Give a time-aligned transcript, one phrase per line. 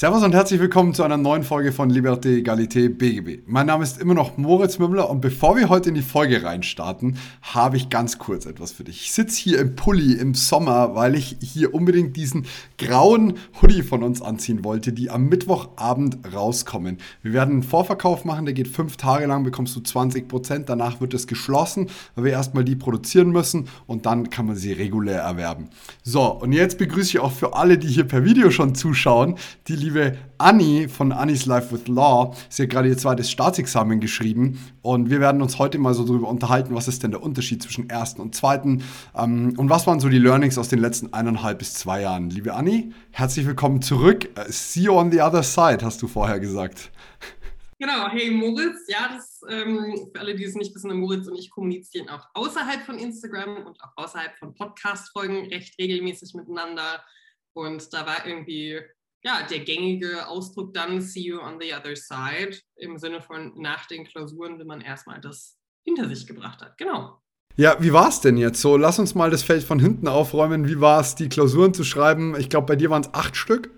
[0.00, 3.42] Servus und herzlich willkommen zu einer neuen Folge von Liberté, Egalité, BGB.
[3.44, 7.18] Mein Name ist immer noch Moritz Mümmler und bevor wir heute in die Folge reinstarten,
[7.42, 9.02] habe ich ganz kurz etwas für dich.
[9.02, 12.46] Ich sitze hier im Pulli im Sommer, weil ich hier unbedingt diesen
[12.78, 16.96] grauen Hoodie von uns anziehen wollte, die am Mittwochabend rauskommen.
[17.20, 20.70] Wir werden einen Vorverkauf machen, der geht fünf Tage lang, bekommst du 20%, Prozent.
[20.70, 24.72] danach wird es geschlossen, weil wir erstmal die produzieren müssen und dann kann man sie
[24.72, 25.68] regulär erwerben.
[26.02, 29.34] So, und jetzt begrüße ich auch für alle, die hier per Video schon zuschauen,
[29.68, 32.36] die liebe Anni von Annis Life with Law.
[32.48, 36.28] Sie hat gerade ihr zweites Staatsexamen geschrieben und wir werden uns heute mal so darüber
[36.28, 38.84] unterhalten, was ist denn der Unterschied zwischen ersten und zweiten
[39.16, 42.30] ähm, und was waren so die Learnings aus den letzten eineinhalb bis zwei Jahren.
[42.30, 44.30] Liebe Anni, herzlich willkommen zurück.
[44.38, 46.92] Äh, see you on the other side, hast du vorher gesagt.
[47.80, 51.50] Genau, hey Moritz, ja, das ähm, für alle, die es nicht wissen, Moritz und ich
[51.50, 57.02] kommunizieren auch außerhalb von Instagram und auch außerhalb von Podcast-Folgen recht regelmäßig miteinander.
[57.54, 58.78] Und da war irgendwie
[59.22, 63.86] ja, der gängige Ausdruck dann see you on the other side im Sinne von nach
[63.86, 66.78] den Klausuren, wenn man erstmal das hinter sich gebracht hat.
[66.78, 67.20] Genau.
[67.56, 68.76] Ja, wie war es denn jetzt so?
[68.76, 70.66] Lass uns mal das Feld von hinten aufräumen.
[70.68, 72.34] Wie war es, die Klausuren zu schreiben?
[72.38, 73.70] Ich glaube, bei dir waren es acht Stück.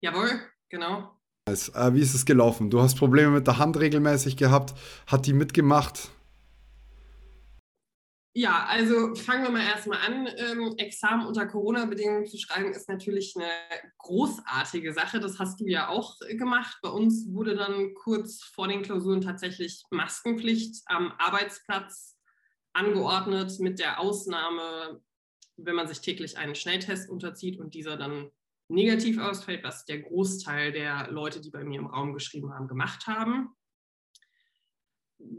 [0.00, 1.10] Jawohl, genau.
[1.46, 2.70] Äh, wie ist es gelaufen?
[2.70, 4.74] Du hast Probleme mit der Hand regelmäßig gehabt.
[5.06, 6.10] Hat die mitgemacht?
[8.36, 10.28] Ja, also fangen wir mal erstmal an.
[10.36, 13.48] Ähm, Examen unter Corona-Bedingungen zu schreiben ist natürlich eine
[13.98, 15.20] großartige Sache.
[15.20, 16.76] Das hast du ja auch gemacht.
[16.82, 22.18] Bei uns wurde dann kurz vor den Klausuren tatsächlich Maskenpflicht am Arbeitsplatz
[22.72, 25.00] angeordnet, mit der Ausnahme,
[25.56, 28.32] wenn man sich täglich einen Schnelltest unterzieht und dieser dann
[28.68, 33.06] negativ ausfällt, was der Großteil der Leute, die bei mir im Raum geschrieben haben, gemacht
[33.06, 33.54] haben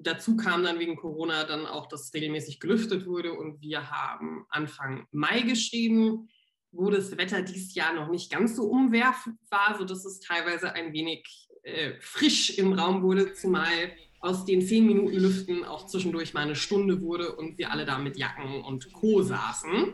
[0.02, 5.08] dazu kam dann wegen Corona dann auch, dass regelmäßig gelüftet wurde und wir haben Anfang
[5.12, 6.30] Mai geschrieben,
[6.72, 10.94] wo das Wetter dieses Jahr noch nicht ganz so umwerfend war, sodass es teilweise ein
[10.94, 16.42] wenig äh, frisch im Raum wurde, zumal aus den zehn Minuten Lüften auch zwischendurch mal
[16.42, 19.22] eine Stunde wurde und wir alle da mit Jacken und Co.
[19.22, 19.94] saßen.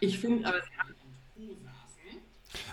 [0.00, 0.58] Ich finde aber,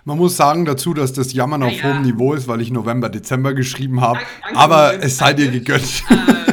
[0.05, 1.83] man muss sagen dazu, dass das Jammern auf ja.
[1.83, 4.19] hohem Niveau ist, weil ich November, Dezember geschrieben habe.
[4.53, 6.03] aber es sei dir gegönnt.
[6.09, 6.44] Äh,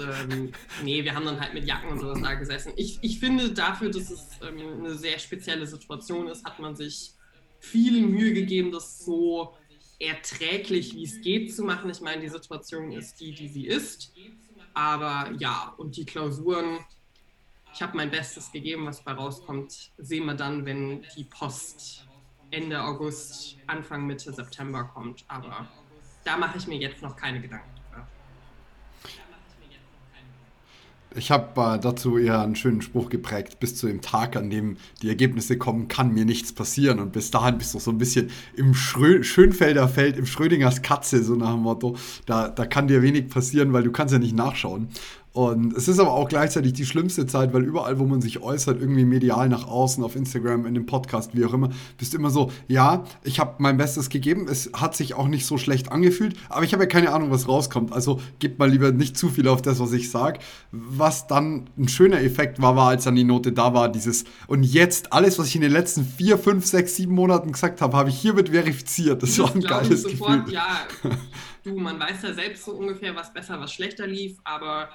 [0.00, 2.72] ähm, nee, wir haben dann halt mit Jacken und sowas da gesessen.
[2.76, 7.12] Ich, ich finde dafür, dass es ähm, eine sehr spezielle Situation ist, hat man sich
[7.60, 9.56] viel Mühe gegeben, das so
[9.98, 11.90] erträglich wie es geht zu machen.
[11.90, 14.12] Ich meine, die Situation ist die, die sie ist.
[14.74, 16.78] Aber ja, und die Klausuren,
[17.74, 22.06] ich habe mein Bestes gegeben, was bei rauskommt, sehen wir dann, wenn die Post
[22.50, 25.24] Ende August, Anfang Mitte September kommt.
[25.28, 25.68] Aber
[26.24, 27.77] da mache ich mir jetzt noch keine Gedanken.
[31.14, 33.60] Ich habe äh, dazu eher einen schönen Spruch geprägt.
[33.60, 37.00] Bis zu dem Tag, an dem die Ergebnisse kommen, kann mir nichts passieren.
[37.00, 41.24] Und bis dahin bist du so ein bisschen im Schrö Schönfelder Feld, im Schrödingers Katze,
[41.24, 41.96] so nach dem Motto.
[42.26, 44.88] Da, da kann dir wenig passieren, weil du kannst ja nicht nachschauen.
[45.38, 48.80] Und es ist aber auch gleichzeitig die schlimmste Zeit, weil überall, wo man sich äußert,
[48.80, 52.30] irgendwie medial nach außen, auf Instagram, in dem Podcast, wie auch immer, bist du immer
[52.30, 56.36] so, ja, ich habe mein Bestes gegeben, es hat sich auch nicht so schlecht angefühlt,
[56.48, 57.92] aber ich habe ja keine Ahnung, was rauskommt.
[57.92, 60.40] Also gebt mal lieber nicht zu viel auf das, was ich sage.
[60.72, 64.64] Was dann ein schöner Effekt war, war, als dann die Note da war, dieses, und
[64.64, 68.08] jetzt alles, was ich in den letzten vier, fünf, sechs, sieben Monaten gesagt habe, habe
[68.08, 69.22] ich hiermit verifiziert.
[69.22, 70.54] Das, das war ein geiles sofort, Gefühl.
[70.54, 70.80] Ja,
[71.62, 74.88] du, man weiß ja selbst so ungefähr, was besser, was schlechter lief, aber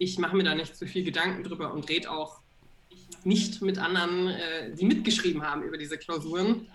[0.00, 2.40] ich mache mir da nicht zu viel Gedanken drüber und rede auch
[3.22, 6.66] nicht mit anderen, äh, die mitgeschrieben haben über diese Klausuren.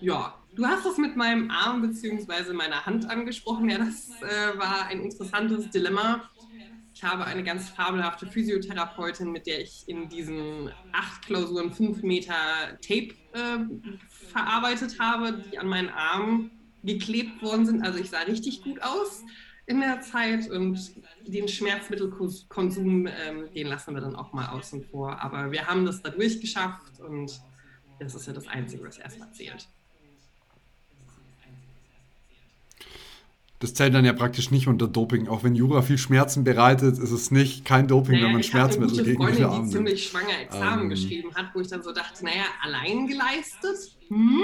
[0.00, 2.54] Ja, du hast das mit meinem Arm bzw.
[2.54, 3.68] meiner Hand angesprochen.
[3.68, 6.30] Ja, das äh, war ein interessantes Dilemma.
[6.94, 12.32] Ich habe eine ganz fabelhafte Physiotherapeutin, mit der ich in diesen acht Klausuren fünf Meter
[12.80, 13.58] Tape äh,
[14.32, 16.50] verarbeitet habe, die an meinen Arm
[16.82, 17.82] geklebt worden sind.
[17.82, 19.22] Also ich sah richtig gut aus
[19.70, 20.78] in der Zeit und
[21.24, 25.22] den Schmerzmittelkonsum, ähm, den lassen wir dann auch mal außen vor.
[25.22, 27.40] Aber wir haben das dadurch geschafft und
[28.00, 29.68] das ist ja das Einzige, was erstmal zählt.
[33.60, 35.28] Das zählt dann ja praktisch nicht unter Doping.
[35.28, 39.04] Auch wenn Jura viel Schmerzen bereitet, ist es nicht kein Doping, naja, wenn man Schmerzmittel
[39.04, 41.92] gegen Freundin, die Arme die ziemlich schwanger Examen ähm, geschrieben hat, wo ich dann so
[41.92, 43.96] dachte, naja, allein geleistet?
[44.08, 44.42] Hm?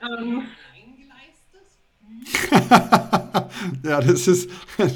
[0.00, 0.42] Ähm,
[3.84, 4.50] ja, das ist.
[4.78, 4.90] Nein,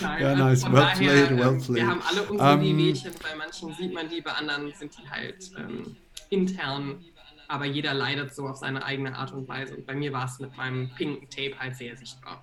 [0.00, 0.64] ja, also nice.
[0.64, 1.76] Well daher, played, well played.
[1.76, 3.12] Wir haben alle unsere um, ähm, Wehwehchen.
[3.22, 5.96] Bei manchen sieht man die, bei anderen sind die halt ähm,
[6.30, 7.04] intern.
[7.48, 9.76] Aber jeder leidet so auf seine eigene Art und Weise.
[9.76, 12.42] Und bei mir war es mit meinem pinken Tape halt sehr sichtbar.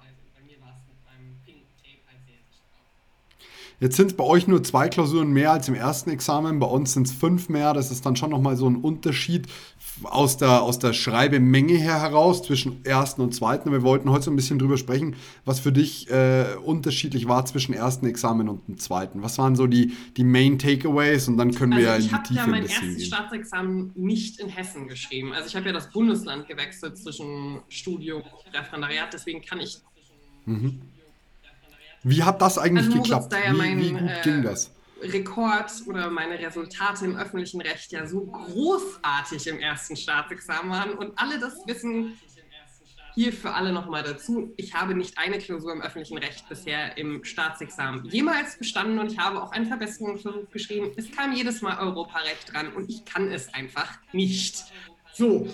[3.79, 6.93] Jetzt sind es bei euch nur zwei Klausuren mehr als im ersten Examen, bei uns
[6.93, 7.73] sind es fünf mehr.
[7.73, 9.47] Das ist dann schon nochmal so ein Unterschied
[10.03, 13.71] aus der, aus der Schreibemenge her heraus zwischen ersten und zweiten.
[13.71, 15.15] Wir wollten heute so ein bisschen drüber sprechen,
[15.45, 19.21] was für dich äh, unterschiedlich war zwischen ersten Examen und dem zweiten.
[19.21, 22.27] Was waren so die, die Main Takeaways und dann können wir also ja in die
[22.27, 22.97] Tiefe ja ein bisschen gehen.
[22.97, 25.33] Ich habe ja mein erstes Staatsexamen nicht in Hessen geschrieben.
[25.33, 29.79] Also ich habe ja das Bundesland gewechselt zwischen Studium und Referendariat, deswegen kann ich
[30.45, 30.81] mhm.
[32.03, 33.33] Wie hat das eigentlich also geklappt?
[33.33, 34.71] Da ja wie, wie, gut äh, ging das?
[35.01, 41.17] Rekord oder meine Resultate im öffentlichen Recht ja so großartig im ersten Staatsexamen waren und
[41.17, 42.17] alle das wissen.
[43.15, 44.53] Hier für alle nochmal dazu.
[44.55, 49.17] Ich habe nicht eine Klausur im öffentlichen Recht bisher im Staatsexamen jemals bestanden und ich
[49.17, 50.91] habe auch einen Verbesserungsversuch geschrieben.
[50.95, 54.63] Es kam jedes Mal Europarecht dran und ich kann es einfach nicht.
[55.13, 55.49] So,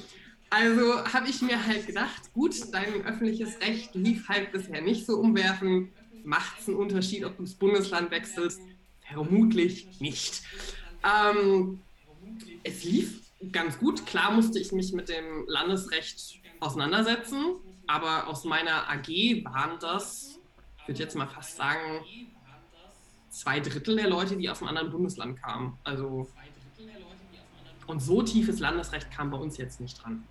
[0.50, 5.18] also habe ich mir halt gedacht, gut, dein öffentliches Recht lief halt bisher nicht so
[5.18, 5.90] umwerfend
[6.26, 8.60] macht es einen Unterschied, ob du das Bundesland wechselst?
[9.12, 10.44] Vermutlich nicht.
[11.04, 11.82] Ähm,
[12.64, 13.22] es lief
[13.52, 14.06] ganz gut.
[14.06, 17.56] Klar musste ich mich mit dem Landesrecht auseinandersetzen,
[17.88, 19.08] aber aus meiner AG
[19.46, 20.40] waren das,
[20.80, 22.04] ich würde jetzt mal fast sagen,
[23.30, 25.78] zwei Drittel der Leute, die aus einem anderen Bundesland kamen.
[25.84, 26.28] Also
[27.88, 30.24] und so tiefes Landesrecht kam bei uns jetzt nicht dran.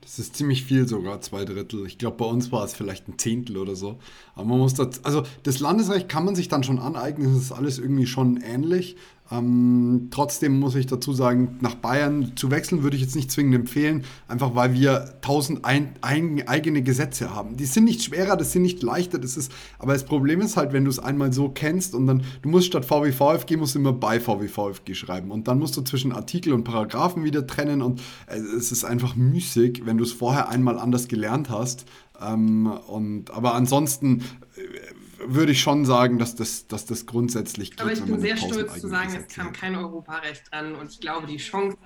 [0.00, 1.86] Das ist ziemlich viel sogar, zwei Drittel.
[1.86, 3.98] Ich glaube, bei uns war es vielleicht ein Zehntel oder so.
[4.34, 7.52] Aber man muss das, also das Landesrecht kann man sich dann schon aneignen, das ist
[7.52, 8.96] alles irgendwie schon ähnlich.
[9.30, 13.54] Ähm, trotzdem muss ich dazu sagen, nach Bayern zu wechseln würde ich jetzt nicht zwingend
[13.54, 17.56] empfehlen, einfach weil wir tausend ein, ein, eigene Gesetze haben.
[17.56, 20.72] Die sind nicht schwerer, das sind nicht leichter, das ist, aber das Problem ist halt,
[20.72, 23.92] wenn du es einmal so kennst und dann, du musst statt VWVFG, musst du immer
[23.92, 28.38] bei VWVFG schreiben und dann musst du zwischen Artikel und Paragraphen wieder trennen und äh,
[28.38, 31.84] es ist einfach müßig, wenn du es vorher einmal anders gelernt hast.
[32.20, 34.22] Ähm, und, aber ansonsten
[34.56, 34.60] äh,
[35.26, 37.80] würde ich schon sagen, dass das, dass das grundsätzlich geht.
[37.80, 41.26] Aber ich bin sehr stolz zu sagen, es kam kein Europarecht dran und ich glaube,
[41.26, 41.76] die Chance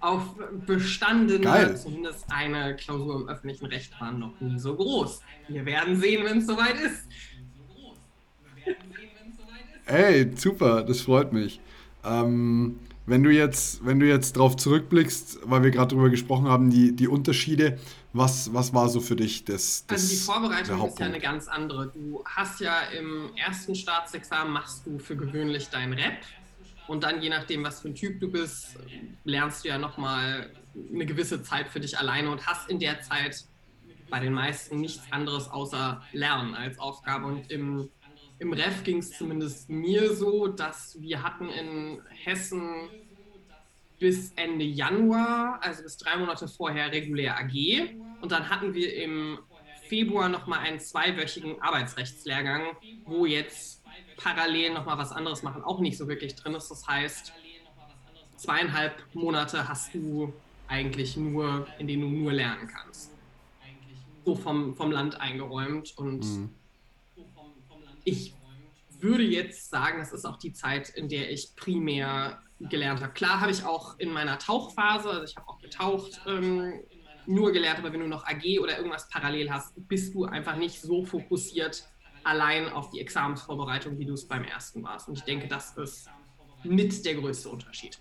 [0.00, 0.22] auf
[0.66, 1.76] bestandene, Geil.
[1.76, 5.20] zumindest eine Klausur im öffentlichen Recht waren noch nie so groß.
[5.48, 7.08] Wir werden sehen, wenn es soweit ist.
[9.86, 11.60] Ey, super, das freut mich.
[12.04, 16.70] Ähm, wenn du jetzt, wenn du jetzt darauf zurückblickst, weil wir gerade darüber gesprochen haben,
[16.70, 17.78] die, die Unterschiede,
[18.16, 21.48] was, was war so für dich das, das Also die Vorbereitung ist ja eine ganz
[21.48, 21.88] andere.
[21.88, 26.18] Du hast ja im ersten Staatsexamen machst du für gewöhnlich dein Rep
[26.86, 28.76] und dann je nachdem, was für ein Typ du bist,
[29.24, 30.50] lernst du ja nochmal
[30.92, 33.44] eine gewisse Zeit für dich alleine und hast in der Zeit
[34.08, 37.26] bei den meisten nichts anderes außer Lernen als Aufgabe.
[37.26, 37.90] Und im
[38.38, 42.90] im Ref ging es zumindest mir so, dass wir hatten in Hessen
[43.98, 47.96] bis Ende Januar, also bis drei Monate vorher, regulär AG.
[48.20, 49.38] Und dann hatten wir im
[49.88, 53.82] Februar nochmal einen zweiwöchigen Arbeitsrechtslehrgang, wo jetzt
[54.16, 56.68] parallel nochmal was anderes machen auch nicht so wirklich drin ist.
[56.68, 57.32] Das heißt,
[58.36, 60.32] zweieinhalb Monate hast du
[60.68, 63.12] eigentlich nur, in denen du nur lernen kannst.
[64.24, 66.50] So vom, vom Land eingeräumt und mhm
[68.06, 68.34] ich
[69.00, 73.12] würde jetzt sagen, das ist auch die Zeit, in der ich primär gelernt habe.
[73.12, 76.80] Klar habe ich auch in meiner Tauchphase, also ich habe auch getaucht, ähm,
[77.26, 80.80] nur gelernt, aber wenn du noch AG oder irgendwas parallel hast, bist du einfach nicht
[80.80, 81.88] so fokussiert
[82.24, 85.08] allein auf die Examensvorbereitung, wie du es beim ersten warst.
[85.08, 86.08] Und ich denke, das ist
[86.64, 87.98] mit der größte Unterschied.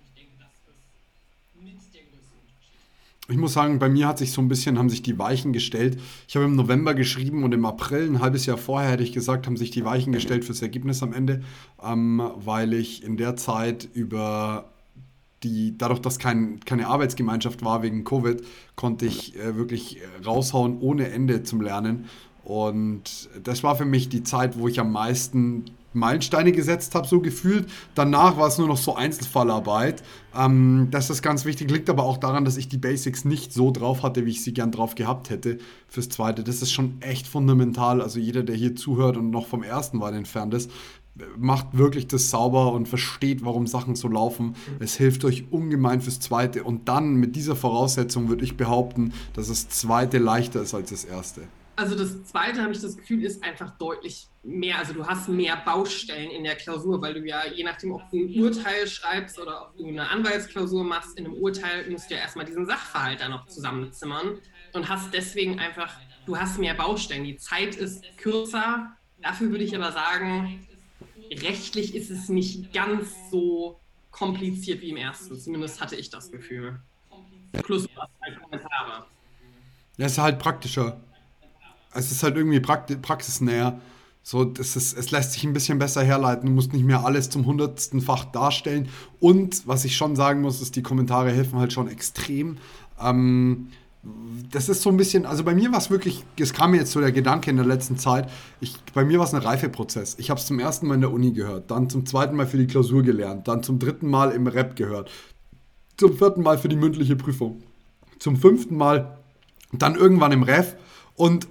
[3.27, 6.00] ich muss sagen, bei mir hat sich so ein bisschen, haben sich die Weichen gestellt.
[6.27, 9.48] Ich habe im November geschrieben und im April, ein halbes Jahr vorher, hätte ich gesagt,
[9.48, 11.41] haben sich die Weichen gestellt fürs Ergebnis am Ende,
[11.84, 14.75] ähm, weil ich in der Zeit über
[15.44, 18.42] die, dadurch, dass kein, keine Arbeitsgemeinschaft war wegen Covid,
[18.75, 22.06] konnte ich äh, wirklich raushauen ohne Ende zum Lernen.
[22.44, 25.65] Und das war für mich die Zeit, wo ich am meisten
[25.96, 27.68] Meilensteine gesetzt habe, so gefühlt.
[27.96, 30.04] Danach war es nur noch so Einzelfallarbeit.
[30.38, 33.72] Ähm, das ist ganz wichtig, liegt aber auch daran, dass ich die Basics nicht so
[33.72, 36.44] drauf hatte, wie ich sie gern drauf gehabt hätte fürs zweite.
[36.44, 38.01] Das ist schon echt fundamental.
[38.01, 40.70] Also jeder, der hier zuhört und noch vom ersten weit entfernt ist,
[41.38, 44.55] macht wirklich das sauber und versteht, warum Sachen so laufen.
[44.79, 46.63] Es hilft euch ungemein fürs zweite.
[46.63, 51.05] Und dann mit dieser Voraussetzung würde ich behaupten, dass das zweite leichter ist als das
[51.05, 51.41] erste.
[51.77, 54.79] Also das zweite, habe ich das Gefühl, ist einfach deutlich mehr.
[54.79, 58.17] Also du hast mehr Baustellen in der Klausur, weil du ja, je nachdem, ob du
[58.17, 62.22] ein Urteil schreibst oder ob du eine Anwaltsklausur machst, in einem Urteil musst du ja
[62.22, 64.38] erstmal diesen Sachverhalt da noch zusammenzimmern.
[64.74, 65.93] und hast deswegen einfach,
[66.25, 67.24] du hast mehr Baustellen.
[67.24, 68.95] Die Zeit ist kürzer.
[69.22, 70.65] Dafür würde ich aber sagen,
[71.32, 73.79] rechtlich ist es nicht ganz so
[74.12, 75.38] kompliziert wie im ersten.
[75.39, 76.79] Zumindest hatte ich das Gefühl.
[77.51, 77.88] Plus
[78.22, 79.05] halt Kommentare.
[79.98, 81.00] Ja, es ist halt praktischer.
[81.94, 83.79] Es ist halt irgendwie praxisnäher.
[84.22, 86.48] So, das ist, es lässt sich ein bisschen besser herleiten.
[86.48, 88.89] Du musst nicht mehr alles zum hundertsten Fach darstellen.
[89.20, 92.58] Und was ich schon sagen muss, ist, die Kommentare helfen halt schon extrem.
[93.00, 93.70] Ähm,
[94.51, 96.91] das ist so ein bisschen, also bei mir war es wirklich, es kam mir jetzt
[96.91, 100.15] so der Gedanke in der letzten Zeit, ich, bei mir war es ein Reifeprozess.
[100.19, 102.57] Ich habe es zum ersten Mal in der Uni gehört, dann zum zweiten Mal für
[102.57, 105.12] die Klausur gelernt, dann zum dritten Mal im Rap gehört,
[105.97, 107.63] zum vierten Mal für die mündliche Prüfung,
[108.19, 109.17] zum fünften Mal,
[109.74, 110.75] dann irgendwann im Ref
[111.15, 111.47] und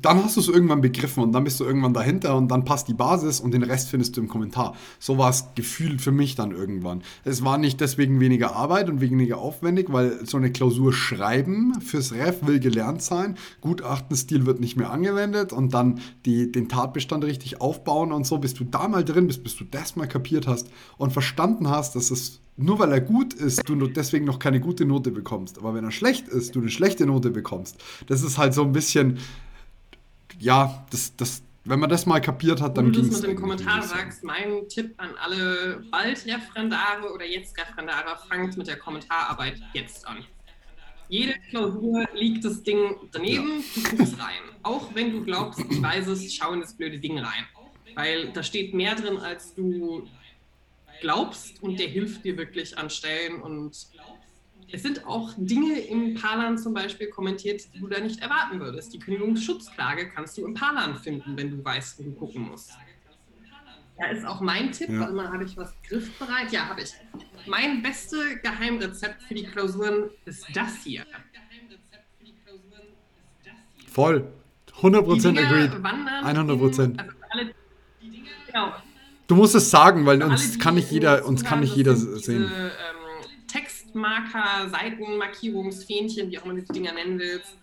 [0.00, 2.88] dann hast du es irgendwann begriffen und dann bist du irgendwann dahinter und dann passt
[2.88, 4.74] die Basis und den Rest findest du im Kommentar.
[4.98, 7.02] So war es gefühlt für mich dann irgendwann.
[7.24, 12.12] Es war nicht deswegen weniger Arbeit und weniger aufwendig, weil so eine Klausur schreiben fürs
[12.12, 13.36] Ref will gelernt sein.
[13.60, 18.54] Gutachtenstil wird nicht mehr angewendet und dann die, den Tatbestand richtig aufbauen und so, bis
[18.54, 22.10] du da mal drin bist, bis du das mal kapiert hast und verstanden hast, dass
[22.10, 25.58] es nur weil er gut ist, du deswegen noch keine gute Note bekommst.
[25.58, 27.82] Aber wenn er schlecht ist, du eine schlechte Note bekommst.
[28.06, 29.18] Das ist halt so ein bisschen
[30.38, 33.06] ja, das, das, wenn man das mal kapiert hat, dann ging es.
[33.06, 37.58] Wenn du das mit dem Kommentar sagst, mein Tipp an alle bald Referendare oder jetzt
[37.58, 40.24] Referendare, fangt mit der Kommentararbeit jetzt an.
[41.08, 43.82] Jede Klausur liegt das Ding daneben, ja.
[43.82, 44.40] du guckst rein.
[44.62, 47.44] Auch wenn du glaubst, ich weiß es, schau in das blöde Ding rein.
[47.94, 50.08] Weil da steht mehr drin, als du
[51.02, 53.88] glaubst und der hilft dir wirklich an Stellen und
[54.72, 58.92] es sind auch Dinge im Parlan zum Beispiel kommentiert, die du da nicht erwarten würdest.
[58.94, 62.72] Die Kündigungsschutzklage kannst du im Parlan finden, wenn du weißt, wo du gucken musst.
[63.98, 65.08] Da ist auch mein Tipp, ja.
[65.08, 66.50] immer habe ich was griffbereit.
[66.50, 66.92] Ja, habe ich.
[67.46, 71.04] Mein beste Geheimrezept für die Klausuren ist das hier.
[73.92, 74.26] Voll.
[74.80, 75.70] 100% agreed.
[75.70, 76.98] 100%.
[76.98, 77.54] also alle,
[78.46, 78.72] genau.
[79.26, 82.42] Du musst es sagen, weil uns kann nicht jeder, uns kann nicht jeder sehen.
[82.42, 83.01] Diese, ähm,
[83.92, 87.56] Textmarker, Seitenmarkierungsfähnchen, wie auch immer du die Dinger nennen willst,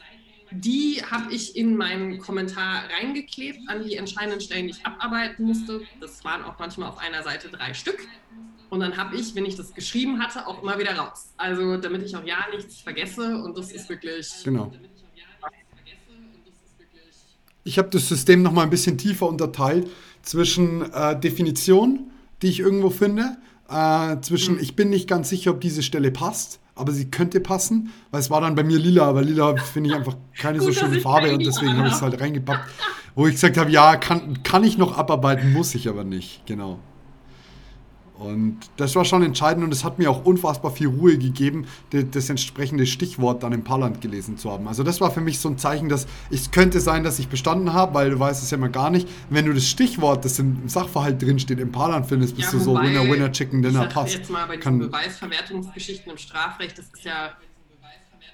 [0.51, 5.81] die habe ich in meinen Kommentar reingeklebt an die entscheidenden Stellen, die ich abarbeiten musste.
[5.99, 8.07] Das waren auch manchmal auf einer Seite drei Stück.
[8.69, 11.33] Und dann habe ich, wenn ich das geschrieben hatte, auch immer wieder raus.
[11.37, 14.27] Also damit ich auch ja nichts vergesse und das ist wirklich.
[14.43, 14.71] Genau.
[17.63, 19.87] Ich habe das System nochmal ein bisschen tiefer unterteilt
[20.23, 23.37] zwischen äh, Definition, die ich irgendwo finde,
[23.69, 24.61] äh, zwischen, mhm.
[24.61, 28.29] ich bin nicht ganz sicher, ob diese Stelle passt, aber sie könnte passen, weil es
[28.29, 31.45] war dann bei mir lila, aber lila finde ich einfach keine so schöne Farbe und
[31.45, 32.67] deswegen habe ich es halt reingepackt,
[33.15, 36.79] wo ich gesagt habe, ja, kann, kann ich noch abarbeiten, muss ich aber nicht, genau.
[38.19, 42.29] Und das war schon entscheidend und es hat mir auch unfassbar viel Ruhe gegeben, das
[42.29, 44.67] entsprechende Stichwort dann im Parland gelesen zu haben.
[44.67, 47.71] Also das war für mich so ein Zeichen, dass es könnte sein, dass ich bestanden
[47.71, 49.07] habe, weil du weißt es ja mal gar nicht.
[49.29, 52.75] Wenn du das Stichwort, das im Sachverhalt drinsteht, im Parland findest, bist ja, du so
[52.75, 54.13] Winner, Winner, Chicken Dinner, passt.
[54.13, 57.31] jetzt mal bei diesen Beweisverwertungsgeschichten im Strafrecht, das ist ja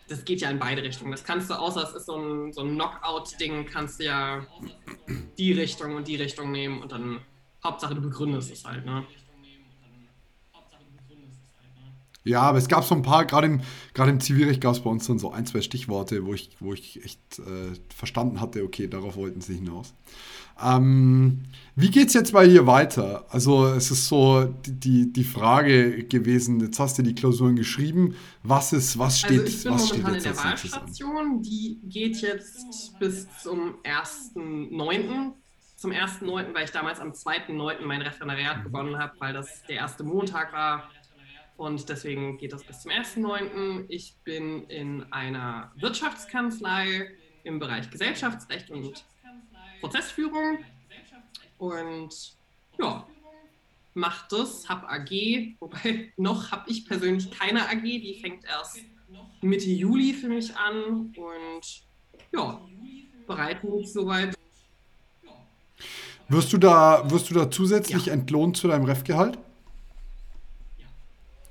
[0.07, 1.11] das geht ja in beide Richtungen.
[1.11, 4.45] Das kannst du, außer es ist so ein, so ein Knockout-Ding, kannst du ja
[5.37, 7.21] die Richtung und die Richtung nehmen und dann
[7.63, 9.03] Hauptsache du begründest es halt, ne?
[12.25, 13.62] Ja, aber es gab so ein paar, gerade im,
[13.94, 16.74] gerade im Zivilrecht gab es bei uns dann so ein, zwei Stichworte, wo ich, wo
[16.74, 19.94] ich echt äh, verstanden hatte, okay, darauf wollten sie hinaus.
[20.62, 21.44] Ähm,
[21.75, 23.25] wie geht es jetzt bei dir weiter?
[23.29, 28.74] Also es ist so die, die, Frage gewesen, jetzt hast du die Klausuren geschrieben, was
[28.74, 32.22] ist, was steht, also ich bin was momentan steht jetzt in der Wahlstation, die geht
[32.22, 35.34] jetzt bis zum 1.9.,
[35.75, 37.86] zum 1.9., weil ich damals am 2.9.
[37.86, 38.63] mein Referendariat mhm.
[38.63, 40.89] begonnen habe, weil das der erste Montag war
[41.57, 43.85] und deswegen geht das bis zum 1.9.
[43.88, 47.12] Ich bin in einer Wirtschaftskanzlei
[47.43, 49.05] im Bereich Gesellschaftsrecht und
[49.79, 50.59] Prozessführung.
[51.57, 52.35] Und
[52.77, 53.07] ja,
[53.93, 58.79] macht das, hab AG, wobei noch habe ich persönlich keine AG, die fängt erst
[59.41, 61.83] Mitte Juli für mich an und
[62.33, 62.62] ja,
[63.25, 64.35] bereite mich soweit.
[66.27, 68.13] Wirst du da, wirst du da zusätzlich ja.
[68.13, 69.38] entlohnt zu deinem Refgehalt?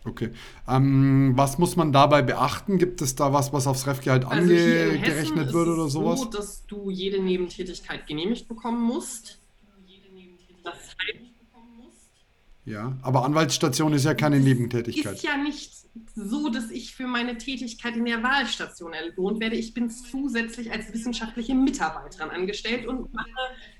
[0.04, 0.30] Okay.
[0.68, 2.78] Ähm, was muss man dabei beachten?
[2.78, 6.20] Gibt es da was, was aufs Refgehalt also angerechnet wird oder sowas?
[6.20, 9.40] so, dass du jede Nebentätigkeit genehmigt bekommen musst.
[10.62, 11.34] Das heißt,
[12.66, 15.16] ja, aber Anwaltsstation ist ja keine Nebentätigkeit.
[15.16, 15.70] Ist ja nicht
[16.14, 19.56] so, dass ich für meine Tätigkeit in der Wahlstation entlohnt werde.
[19.56, 23.28] Ich bin zusätzlich als wissenschaftliche Mitarbeiterin angestellt und mache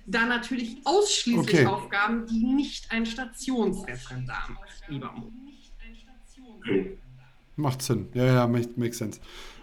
[0.07, 1.67] da natürlich ausschließlich okay.
[1.67, 5.33] Aufgaben, die nicht ein Stationsreferendar macht, lieber Mo.
[7.57, 8.09] Macht Sinn.
[8.15, 9.21] Ja, ja, makes, makes sense.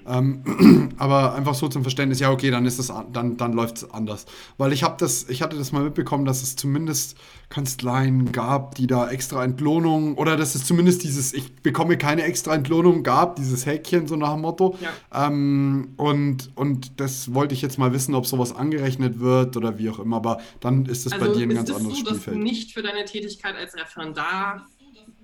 [0.07, 3.91] Ähm, aber einfach so zum Verständnis, ja, okay, dann ist das dann, dann läuft es
[3.91, 4.25] anders.
[4.57, 7.17] Weil ich habe das, ich hatte das mal mitbekommen, dass es zumindest
[7.49, 12.55] Kanzleien gab, die da extra Entlohnung oder dass es zumindest dieses, ich bekomme keine extra
[12.55, 14.77] Entlohnung gab, dieses Häkchen, so nach dem Motto.
[14.81, 15.27] Ja.
[15.27, 19.89] Ähm, und, und das wollte ich jetzt mal wissen, ob sowas angerechnet wird oder wie
[19.89, 22.27] auch immer, aber dann ist das also bei dir ein ganz anderes so, Spielfeld.
[22.27, 24.65] Dass du nicht für deine Tätigkeit als Referendar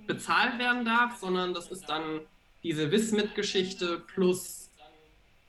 [0.07, 2.21] bezahlt werden darf, sondern das ist dann
[2.63, 4.67] diese Wismit-Geschichte plus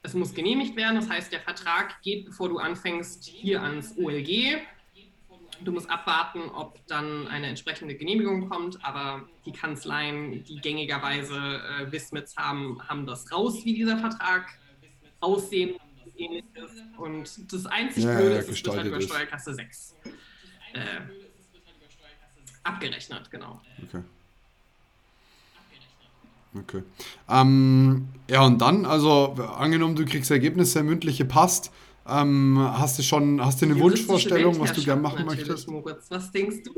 [0.02, 4.58] es muss genehmigt werden, das heißt, der Vertrag geht, bevor du anfängst, hier ans OLG.
[5.64, 11.90] Du musst abwarten, ob dann eine entsprechende Genehmigung kommt, aber die Kanzleien, die gängigerweise äh,
[11.90, 14.46] Wismits haben, haben das raus, wie dieser Vertrag
[15.18, 15.74] aussehen
[16.16, 16.70] ähnliches.
[16.96, 19.96] Und das einzig ja, Blöde ist, es wird halt über Steuerklasse 6
[20.74, 20.80] äh,
[22.62, 23.60] abgerechnet, genau.
[23.82, 24.02] Okay.
[26.54, 26.82] Okay.
[27.28, 31.70] Ähm, ja, und dann, also angenommen, du kriegst Ergebnisse, mündliche passt.
[32.06, 35.68] Ähm, hast du schon, hast du eine Wunschvorstellung, was du gerne machen möchtest?
[35.68, 36.74] Moritz, was denkst du?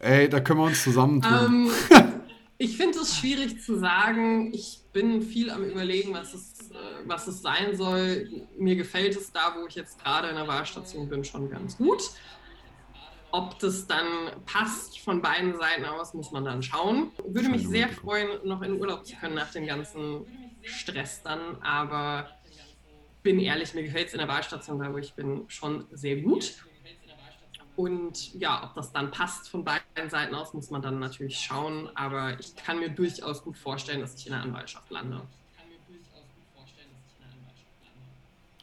[0.00, 1.32] Ey, da können wir uns zusammentun.
[1.32, 1.70] Ähm,
[2.58, 4.52] ich finde es schwierig zu sagen.
[4.52, 6.74] Ich bin viel am überlegen, was es, äh,
[7.06, 8.28] was es sein soll.
[8.58, 12.10] Mir gefällt es da, wo ich jetzt gerade in der Wahlstation bin, schon ganz gut.
[13.36, 17.12] Ob das dann passt von beiden Seiten aus, muss man dann schauen.
[17.22, 20.24] Würde mich sehr freuen, noch in Urlaub zu können nach dem ganzen
[20.62, 22.30] Stress dann, aber
[23.22, 26.64] bin ehrlich, mir gefällt es in der Wahlstation, da wo ich bin, schon sehr gut.
[27.76, 31.90] Und ja, ob das dann passt von beiden Seiten aus, muss man dann natürlich schauen.
[31.94, 35.20] Aber ich kann mir durchaus gut vorstellen, dass ich in der Anwaltschaft lande.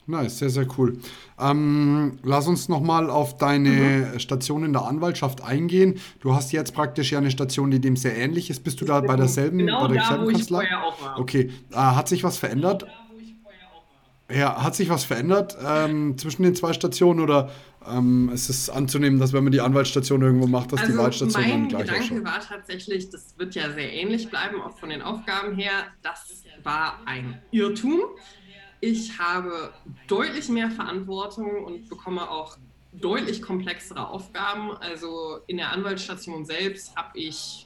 [0.06, 0.98] Nice, sehr, sehr cool.
[1.40, 4.20] Ähm, lass uns nochmal auf deine mhm.
[4.20, 6.00] Station in der Anwaltschaft eingehen.
[6.20, 8.64] Du hast jetzt praktisch ja eine Station, die dem sehr ähnlich ist.
[8.64, 10.64] Bist du da bei derselben, genau bei derselben da, wo Kanzlei?
[10.64, 11.20] Ich vorher auch war.
[11.20, 11.52] Okay.
[11.72, 12.86] Äh, hat sich was verändert?
[14.32, 17.52] Ja, hat sich was verändert ähm, zwischen den zwei Stationen oder
[17.88, 21.44] ähm, ist es anzunehmen, dass wenn man die Anwaltsstation irgendwo macht, dass also die Wahlstation
[21.44, 25.02] dann gleich Mein Gedanke war tatsächlich, das wird ja sehr ähnlich bleiben, auch von den
[25.02, 25.72] Aufgaben her.
[26.02, 28.00] Das war ein Irrtum.
[28.86, 29.72] Ich habe
[30.08, 32.58] deutlich mehr Verantwortung und bekomme auch
[32.91, 34.72] deutlich komplexere Aufgaben.
[34.76, 37.65] Also in der Anwaltsstation selbst habe ich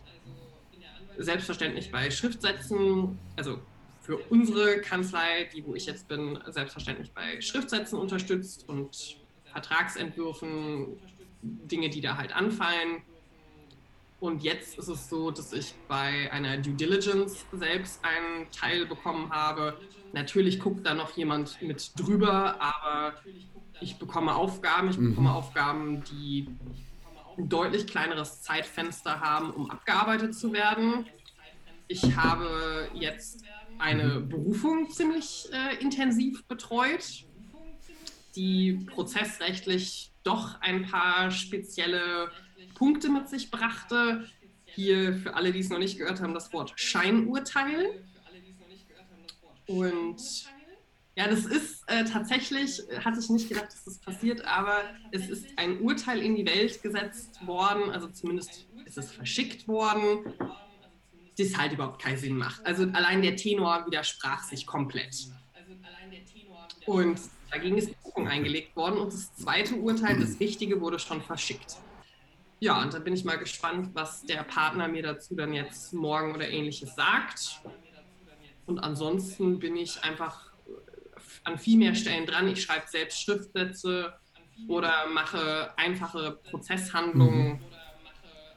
[1.17, 3.57] selbstverständlich bei Schriftsätzen, also
[4.01, 10.99] für unsere Kanzlei, die wo ich jetzt bin, selbstverständlich bei Schriftsätzen unterstützt und Vertragsentwürfen,
[11.41, 13.01] Dinge, die da halt anfallen.
[14.19, 19.31] Und jetzt ist es so, dass ich bei einer Due Diligence selbst einen Teil bekommen
[19.31, 19.79] habe.
[20.11, 23.13] Natürlich guckt da noch jemand mit drüber, aber
[23.79, 24.89] ich bekomme Aufgaben.
[24.89, 25.35] Ich bekomme mhm.
[25.35, 26.49] Aufgaben, die
[27.37, 31.05] ein deutlich kleineres Zeitfenster haben, um abgearbeitet zu werden.
[31.87, 33.43] Ich habe jetzt
[33.77, 34.29] eine mhm.
[34.29, 37.25] Berufung ziemlich äh, intensiv betreut,
[38.35, 42.31] die prozessrechtlich doch ein paar spezielle
[42.77, 44.27] Punkte mit sich brachte.
[44.65, 48.03] Hier für alle, die es noch nicht gehört haben, das Wort Scheinurteil.
[49.65, 50.17] Und
[51.15, 55.47] ja, das ist äh, tatsächlich, hatte ich nicht gedacht, dass das passiert, aber es ist
[55.55, 60.33] ein Urteil in die Welt gesetzt worden, also zumindest ist es verschickt worden,
[61.39, 62.63] das halt überhaupt keinen Sinn macht.
[62.65, 65.27] Also allein der Tenor widersprach sich komplett.
[66.85, 71.77] Und dagegen ist Buchung eingelegt worden und das zweite Urteil, das Wichtige, wurde schon verschickt.
[72.59, 76.33] Ja, und da bin ich mal gespannt, was der Partner mir dazu dann jetzt morgen
[76.33, 77.61] oder ähnliches sagt.
[78.65, 80.51] Und ansonsten bin ich einfach
[81.43, 82.47] an viel mehr Stellen dran.
[82.47, 84.13] Ich schreibe selbst Schriftsätze
[84.67, 87.53] oder mache einfache Prozesshandlungen.
[87.53, 87.59] Mhm.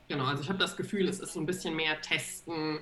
[0.08, 2.80] Genau, also ich habe das Gefühl, es ist so ein bisschen mehr Testen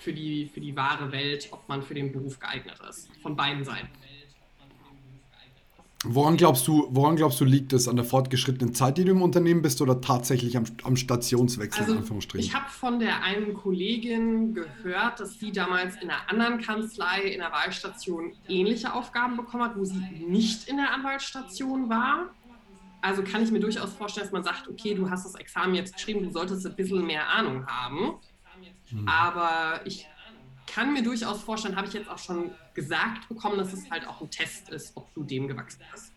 [0.00, 3.08] für die, für die wahre Welt, ob man für den Beruf geeignet ist.
[3.22, 3.88] Von beiden Seiten.
[6.04, 9.22] Woran glaubst du, woran glaubst du, liegt es an der fortgeschrittenen Zeit, die du im
[9.22, 15.20] Unternehmen bist, oder tatsächlich am, am Stationswechsel also, Ich habe von der einen Kollegin gehört,
[15.20, 19.84] dass sie damals in einer anderen Kanzlei in der Wahlstation ähnliche Aufgaben bekommen hat, wo
[19.84, 22.30] sie nicht in der Anwaltsstation war.
[23.00, 25.94] Also kann ich mir durchaus vorstellen, dass man sagt, okay, du hast das Examen jetzt
[25.94, 28.14] geschrieben, du solltest ein bisschen mehr Ahnung haben.
[28.90, 29.08] Hm.
[29.08, 30.06] Aber ich
[30.66, 34.20] kann mir durchaus vorstellen, habe ich jetzt auch schon gesagt bekommen, dass es halt auch
[34.20, 36.12] ein Test ist, ob du dem gewachsen bist.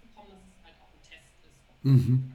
[1.84, 2.32] Mhm.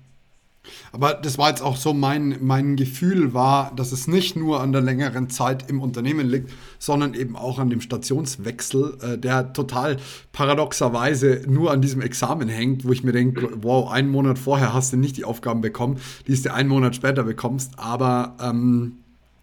[0.92, 4.72] Aber das war jetzt auch so mein, mein Gefühl war, dass es nicht nur an
[4.72, 9.96] der längeren Zeit im Unternehmen liegt, sondern eben auch an dem Stationswechsel, äh, der total
[10.32, 14.92] paradoxerweise nur an diesem Examen hängt, wo ich mir denke, wow, einen Monat vorher hast
[14.92, 18.98] du nicht die Aufgaben bekommen, die du einen Monat später bekommst, aber ähm,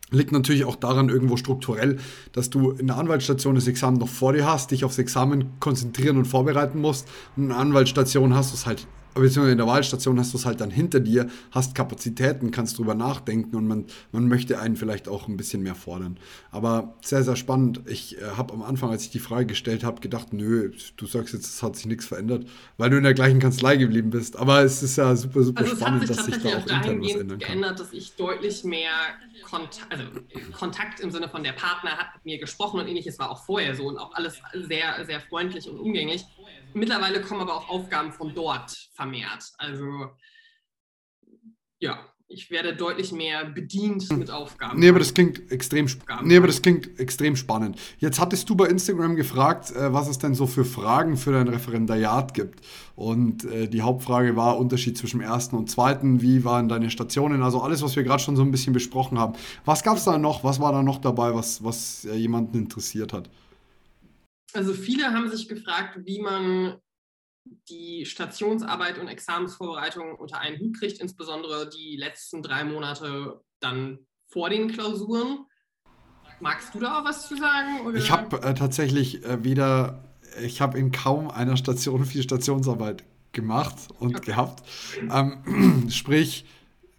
[0.09, 1.97] Liegt natürlich auch daran irgendwo strukturell,
[2.31, 6.17] dass du in der Anwaltsstation das Examen noch vor dir hast, dich aufs Examen konzentrieren
[6.17, 7.07] und vorbereiten musst.
[7.35, 8.87] Und in der Anwaltsstation hast du es halt
[9.21, 12.95] beziehungsweise in der Wahlstation hast du es halt dann hinter dir, hast Kapazitäten, kannst drüber
[12.95, 16.17] nachdenken und man, man möchte einen vielleicht auch ein bisschen mehr fordern.
[16.51, 17.81] Aber sehr, sehr spannend.
[17.85, 21.33] Ich äh, habe am Anfang, als ich die Frage gestellt habe, gedacht, nö, du sagst
[21.33, 24.37] jetzt, es hat sich nichts verändert, weil du in der gleichen Kanzlei geblieben bist.
[24.37, 27.39] Aber es ist ja super, super also spannend, dass sich da auch intern was ändern
[27.39, 27.47] kann.
[27.47, 28.91] geändert, dass ich deutlich mehr
[29.43, 30.03] Kontakt, also
[30.57, 33.75] Kontakt im Sinne von der Partner hat mit mir gesprochen und ähnliches war auch vorher
[33.75, 36.25] so und auch alles sehr, sehr freundlich und umgänglich.
[36.77, 39.51] Mittlerweile kommen aber auch Aufgaben von dort vermehrt.
[39.57, 40.11] Also
[41.79, 44.19] ja, ich werde deutlich mehr bedient hm.
[44.19, 44.79] mit Aufgaben.
[44.79, 45.87] Nee, aber das klingt extrem,
[46.23, 47.79] nee, aber das klingt extrem spannend.
[47.99, 51.47] Jetzt hattest du bei Instagram gefragt, äh, was es denn so für Fragen für dein
[51.47, 52.65] Referendariat gibt.
[52.95, 56.21] Und äh, die Hauptfrage war Unterschied zwischen ersten und zweiten.
[56.21, 57.43] Wie waren deine Stationen?
[57.43, 59.33] Also alles, was wir gerade schon so ein bisschen besprochen haben.
[59.63, 60.43] Was gab es da noch?
[60.43, 63.29] Was war da noch dabei, was, was äh, jemanden interessiert hat?
[64.53, 66.77] Also viele haben sich gefragt, wie man
[67.69, 74.49] die Stationsarbeit und Examensvorbereitung unter einen Hut kriegt, insbesondere die letzten drei Monate dann vor
[74.49, 75.45] den Klausuren.
[76.39, 77.85] Magst du da auch was zu sagen?
[77.85, 77.97] Oder?
[77.97, 80.03] Ich habe äh, tatsächlich äh, wieder,
[80.41, 84.31] ich habe in kaum einer Station viel Stationsarbeit gemacht und okay.
[84.31, 84.63] gehabt.
[85.11, 86.45] Ähm, sprich,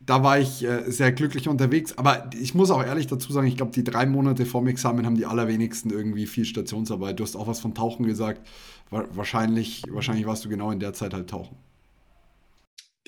[0.09, 1.99] da war ich äh, sehr glücklich unterwegs.
[1.99, 5.17] Aber ich muss auch ehrlich dazu sagen, ich glaube, die drei Monate vorm Examen haben
[5.17, 7.21] die allerwenigsten irgendwie viel Stationsarbeit.
[7.21, 8.49] Du hast auch was von Tauchen gesagt.
[8.91, 11.59] Wahrscheinlich, wahrscheinlich warst du genau in der Zeit halt tauchen.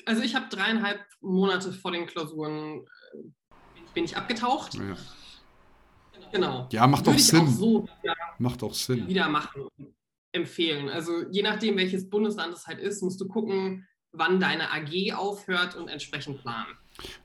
[0.05, 3.17] Also ich habe dreieinhalb Monate vor den Klausuren äh,
[3.95, 4.75] bin ich abgetaucht.
[4.75, 4.95] Ja.
[6.31, 6.69] Genau.
[6.71, 7.41] Ja, macht doch Sinn.
[7.41, 7.87] Auch so
[8.37, 9.07] macht doch Sinn.
[9.07, 9.67] Wieder machen
[10.33, 10.87] empfehlen.
[10.87, 15.75] Also je nachdem, welches Bundesland es halt ist, musst du gucken, wann deine AG aufhört
[15.75, 16.77] und entsprechend planen.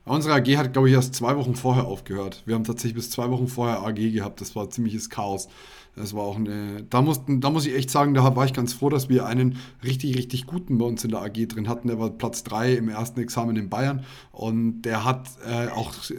[0.05, 2.43] Unsere AG hat, glaube ich, erst zwei Wochen vorher aufgehört.
[2.45, 4.41] Wir haben tatsächlich bis zwei Wochen vorher AG gehabt.
[4.41, 5.47] Das war ziemliches Chaos.
[5.95, 6.83] Das war auch eine.
[6.89, 9.57] Da, mussten, da muss ich echt sagen, da war ich ganz froh, dass wir einen
[9.83, 11.87] richtig, richtig guten bei uns in der AG drin hatten.
[11.87, 15.93] Der war Platz 3 im ersten Examen in Bayern und der hat äh, auch.
[16.09, 16.15] Äh,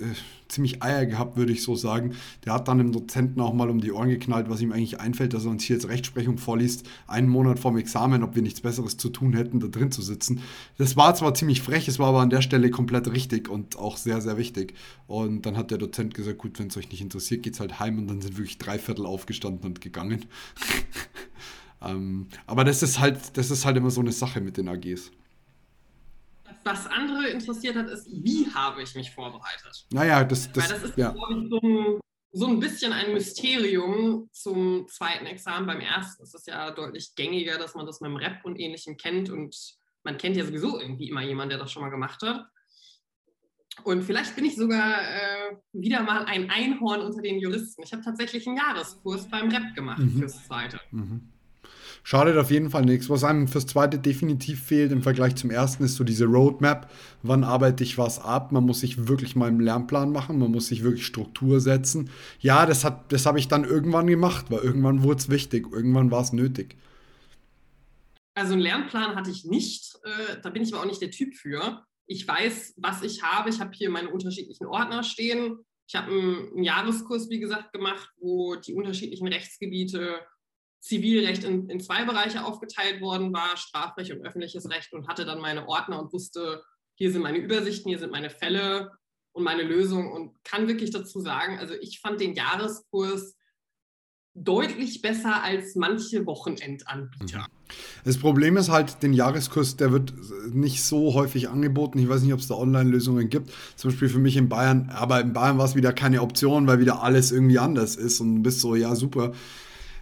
[0.48, 2.14] ziemlich Eier gehabt, würde ich so sagen.
[2.44, 5.34] Der hat dann dem Dozenten auch mal um die Ohren geknallt, was ihm eigentlich einfällt,
[5.34, 8.96] dass er uns hier jetzt Rechtsprechung vorliest, einen Monat vorm Examen, ob wir nichts Besseres
[8.96, 10.40] zu tun hätten, da drin zu sitzen.
[10.76, 13.96] Das war zwar ziemlich frech, es war aber an der Stelle komplett richtig und auch
[13.96, 14.74] sehr, sehr wichtig.
[15.06, 17.98] Und dann hat der Dozent gesagt, gut, wenn es euch nicht interessiert, geht's halt heim
[17.98, 20.24] und dann sind wirklich drei Viertel aufgestanden und gegangen.
[21.82, 25.10] ähm, aber das ist halt, das ist halt immer so eine Sache mit den AGs
[26.64, 29.86] was andere interessiert hat, ist, wie habe ich mich vorbereitet?
[29.90, 31.10] Naja, das, das, Weil das ist, ja.
[31.10, 32.00] glaube ich, so ein,
[32.32, 35.66] so ein bisschen ein Mysterium zum zweiten Examen.
[35.66, 38.96] Beim ersten ist es ja deutlich gängiger, dass man das mit dem Rep und Ähnlichem
[38.96, 39.56] kennt und
[40.04, 42.46] man kennt ja sowieso irgendwie immer jemanden, der das schon mal gemacht hat.
[43.84, 47.82] Und vielleicht bin ich sogar äh, wieder mal ein Einhorn unter den Juristen.
[47.82, 50.18] Ich habe tatsächlich einen Jahreskurs beim Rep gemacht mhm.
[50.18, 50.80] fürs zweite.
[50.90, 51.32] Mhm.
[52.02, 53.10] Schadet auf jeden Fall nichts.
[53.10, 56.90] Was einem fürs zweite definitiv fehlt im Vergleich zum ersten, ist so diese Roadmap.
[57.22, 58.52] Wann arbeite ich was ab?
[58.52, 62.10] Man muss sich wirklich mal einen Lernplan machen, man muss sich wirklich Struktur setzen.
[62.40, 66.22] Ja, das, das habe ich dann irgendwann gemacht, weil irgendwann wurde es wichtig, irgendwann war
[66.22, 66.76] es nötig.
[68.34, 71.34] Also einen Lernplan hatte ich nicht, äh, da bin ich aber auch nicht der Typ
[71.34, 71.82] für.
[72.06, 73.50] Ich weiß, was ich habe.
[73.50, 75.58] Ich habe hier meine unterschiedlichen Ordner stehen.
[75.88, 80.20] Ich habe einen, einen Jahreskurs, wie gesagt, gemacht, wo die unterschiedlichen Rechtsgebiete
[80.80, 85.40] Zivilrecht in, in zwei Bereiche aufgeteilt worden war, Strafrecht und öffentliches Recht und hatte dann
[85.40, 86.62] meine Ordner und wusste,
[86.94, 88.92] hier sind meine Übersichten, hier sind meine Fälle
[89.32, 93.36] und meine Lösungen und kann wirklich dazu sagen, also ich fand den Jahreskurs
[94.44, 97.46] deutlich besser als manche Wochenendanbieter.
[98.04, 100.12] Das Problem ist halt, den Jahreskurs, der wird
[100.52, 101.98] nicht so häufig angeboten.
[101.98, 103.52] Ich weiß nicht, ob es da Online-Lösungen gibt.
[103.76, 106.78] Zum Beispiel für mich in Bayern, aber in Bayern war es wieder keine Option, weil
[106.78, 109.32] wieder alles irgendwie anders ist und bist so, ja, super.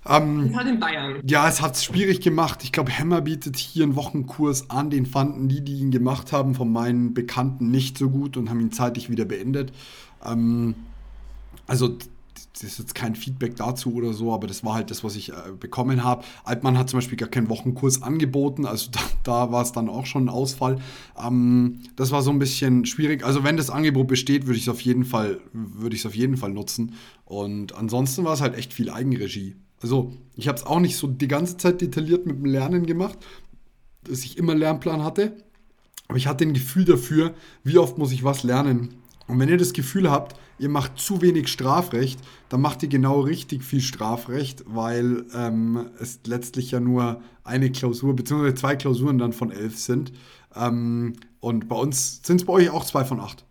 [0.09, 1.21] Ähm, halt in Bayern.
[1.27, 2.62] Ja, es hat es schwierig gemacht.
[2.62, 4.90] Ich glaube, Hammer bietet hier einen Wochenkurs an.
[4.90, 8.61] Den fanden die, die ihn gemacht haben, von meinen Bekannten nicht so gut und haben
[8.61, 9.73] ihn zeitlich wieder beendet.
[10.25, 10.75] Ähm,
[11.66, 11.97] also
[12.53, 15.31] das ist jetzt kein Feedback dazu oder so, aber das war halt das, was ich
[15.31, 16.25] äh, bekommen habe.
[16.45, 20.07] Altmann hat zum Beispiel gar keinen Wochenkurs angeboten, also da, da war es dann auch
[20.07, 20.79] schon ein Ausfall.
[21.23, 23.25] Ähm, das war so ein bisschen schwierig.
[23.25, 26.14] Also wenn das Angebot besteht, würde ich es auf jeden Fall, würde ich es auf
[26.14, 26.95] jeden Fall nutzen.
[27.25, 29.57] Und ansonsten war es halt echt viel Eigenregie.
[29.83, 33.19] Also ich habe es auch nicht so die ganze Zeit detailliert mit dem Lernen gemacht,
[34.05, 35.37] dass ich immer Lernplan hatte.
[36.09, 37.35] Aber ich hatte ein Gefühl dafür,
[37.65, 38.95] wie oft muss ich was lernen.
[39.27, 43.21] Und wenn ihr das Gefühl habt, ihr macht zu wenig Strafrecht, dann macht ihr genau
[43.21, 49.33] richtig viel Strafrecht, weil ähm, es letztlich ja nur eine Klausur, beziehungsweise zwei Klausuren dann
[49.33, 50.12] von elf sind.
[50.55, 53.46] Ähm, und bei uns sind es bei euch auch zwei von acht.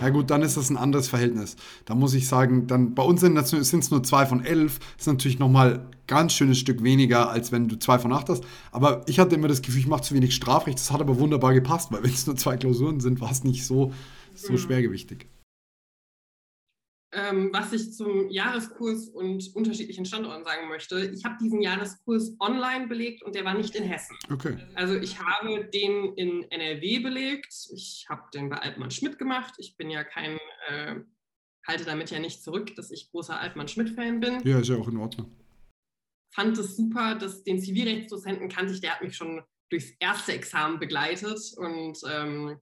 [0.00, 1.56] Ja gut, dann ist das ein anderes Verhältnis.
[1.84, 4.78] Da muss ich sagen, dann bei uns sind es nur zwei von elf.
[4.78, 8.44] Das ist natürlich nochmal ganz schönes Stück weniger, als wenn du zwei von acht hast.
[8.72, 10.78] Aber ich hatte immer das Gefühl, ich mache zu wenig Strafrecht.
[10.78, 13.64] Das hat aber wunderbar gepasst, weil wenn es nur zwei Klausuren sind, war es nicht
[13.64, 13.92] so,
[14.34, 14.58] so mhm.
[14.58, 15.26] schwergewichtig
[17.16, 21.10] ähm, was ich zum Jahreskurs und unterschiedlichen Standorten sagen möchte.
[21.14, 24.16] Ich habe diesen Jahreskurs online belegt und der war nicht in Hessen.
[24.30, 24.58] Okay.
[24.74, 27.54] Also ich habe den in NRW belegt.
[27.72, 29.54] Ich habe den bei Altmann Schmidt gemacht.
[29.56, 30.96] Ich bin ja kein, äh,
[31.66, 34.42] halte damit ja nicht zurück, dass ich großer Altmann Schmidt-Fan bin.
[34.44, 35.32] Ja, ist ja auch in Ordnung.
[36.34, 40.78] Fand es super, dass den Zivilrechtsdozenten kannte ich, der hat mich schon durchs erste Examen
[40.78, 42.60] begleitet und ähm,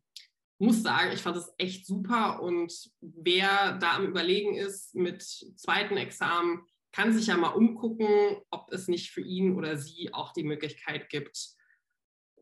[0.59, 2.43] muss sagen, ich fand es echt super.
[2.43, 6.62] Und wer da am Überlegen ist mit zweiten Examen,
[6.93, 11.09] kann sich ja mal umgucken, ob es nicht für ihn oder sie auch die Möglichkeit
[11.09, 11.55] gibt,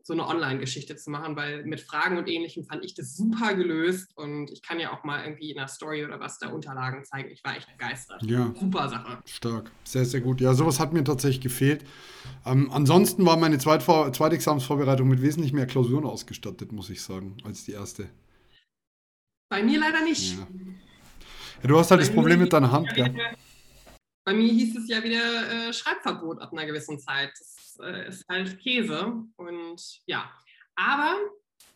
[0.05, 4.11] so eine Online-Geschichte zu machen, weil mit Fragen und Ähnlichem fand ich das super gelöst
[4.17, 7.31] und ich kann ja auch mal irgendwie in einer Story oder was da Unterlagen zeigen.
[7.31, 8.21] Ich war echt begeistert.
[8.23, 8.53] Ja.
[8.59, 9.19] Super Sache.
[9.25, 9.71] Stark.
[9.85, 10.41] Sehr, sehr gut.
[10.41, 11.85] Ja, sowas hat mir tatsächlich gefehlt.
[12.45, 17.63] Ähm, ansonsten war meine Zweitvor Zweitexamensvorbereitung mit wesentlich mehr Klausuren ausgestattet, muss ich sagen, als
[17.63, 18.09] die erste.
[19.49, 20.37] Bei mir leider nicht.
[20.37, 20.47] Ja.
[21.61, 23.07] Ja, du hast halt Bei das Problem mit deiner Hand, ja.
[24.25, 27.31] Bei mir hieß es ja wieder äh, Schreibverbot ab einer gewissen Zeit.
[27.37, 29.23] Das äh, ist halt Käse.
[29.35, 30.31] Und ja,
[30.75, 31.17] aber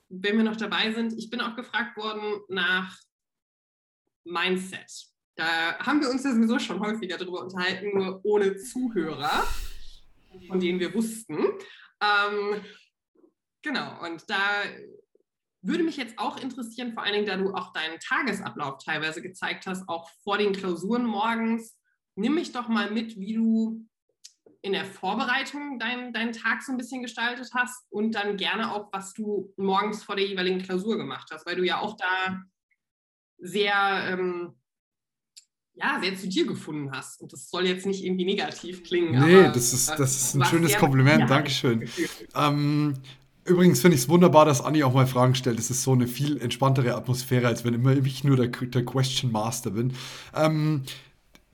[0.10, 2.98] wenn wir noch dabei sind, ich bin auch gefragt worden nach
[4.24, 5.08] Mindset.
[5.36, 9.46] Da haben wir uns ja sowieso schon häufiger darüber unterhalten, nur ohne Zuhörer,
[10.48, 11.38] von denen wir wussten.
[12.02, 12.62] Ähm,
[13.62, 14.64] genau, und da
[15.62, 19.68] würde mich jetzt auch interessieren, vor allen Dingen, da du auch deinen Tagesablauf teilweise gezeigt
[19.68, 21.77] hast, auch vor den Klausuren morgens.
[22.18, 23.86] Nimm mich doch mal mit, wie du
[24.62, 28.90] in der Vorbereitung deinen, deinen Tag so ein bisschen gestaltet hast und dann gerne auch,
[28.92, 32.44] was du morgens vor der jeweiligen Klausur gemacht hast, weil du ja auch da
[33.38, 33.74] sehr,
[34.10, 34.54] ähm,
[35.76, 37.22] ja, sehr zu dir gefunden hast.
[37.22, 39.24] Und das soll jetzt nicht irgendwie negativ klingen.
[39.24, 41.88] Nee, das, ist, das ist ein schönes Kompliment, ja, Dankeschön.
[42.36, 42.96] Ähm,
[43.48, 45.58] Übrigens finde ich es wunderbar, dass Anni auch mal Fragen stellt.
[45.58, 49.32] Es ist so eine viel entspanntere Atmosphäre, als wenn immer ich nur der, der Question
[49.32, 49.94] Master bin.
[50.36, 50.84] Ähm,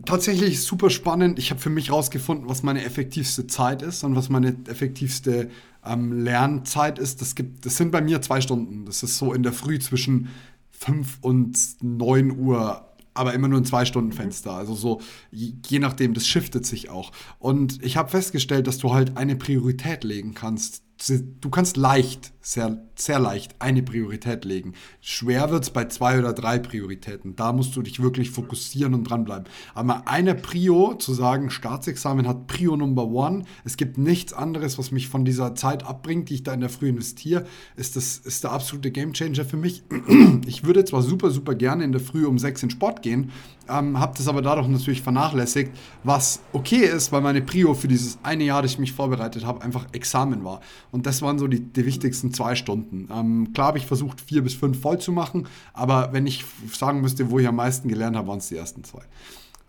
[0.06, 1.40] tatsächlich super spannend.
[1.40, 5.50] Ich habe für mich rausgefunden, was meine effektivste Zeit ist und was meine effektivste
[5.86, 7.22] ähm, Lernzeit ist.
[7.22, 8.86] Das, gibt, das sind bei mir zwei Stunden.
[8.86, 10.30] Das ist so in der Früh zwischen
[10.72, 14.54] 5 und 9 Uhr aber immer nur ein Zwei-Stunden-Fenster.
[14.54, 17.12] Also so, je nachdem, das shiftet sich auch.
[17.38, 22.86] Und ich habe festgestellt, dass du halt eine Priorität legen kannst du kannst leicht, sehr,
[22.96, 24.74] sehr leicht eine Priorität legen.
[25.02, 27.36] Schwer wird es bei zwei oder drei Prioritäten.
[27.36, 29.46] Da musst du dich wirklich fokussieren und dranbleiben.
[29.74, 34.92] Aber eine Prio, zu sagen, Staatsexamen hat Prio Number One, es gibt nichts anderes, was
[34.92, 38.44] mich von dieser Zeit abbringt, die ich da in der Früh investiere, ist, das, ist
[38.44, 39.84] der absolute Gamechanger für mich.
[40.46, 43.32] Ich würde zwar super, super gerne in der Früh um sechs in Sport gehen,
[43.70, 45.72] ähm, habe das aber dadurch natürlich vernachlässigt,
[46.04, 49.62] was okay ist, weil meine Prio für dieses eine Jahr, das ich mich vorbereitet habe,
[49.62, 50.62] einfach Examen war.
[50.92, 52.83] Und das waren so die, die wichtigsten zwei Stunden.
[52.92, 57.02] Ähm, klar habe ich versucht, vier bis fünf voll zu machen, aber wenn ich sagen
[57.02, 59.04] müsste, wo ich am meisten gelernt habe, waren es die ersten zwei.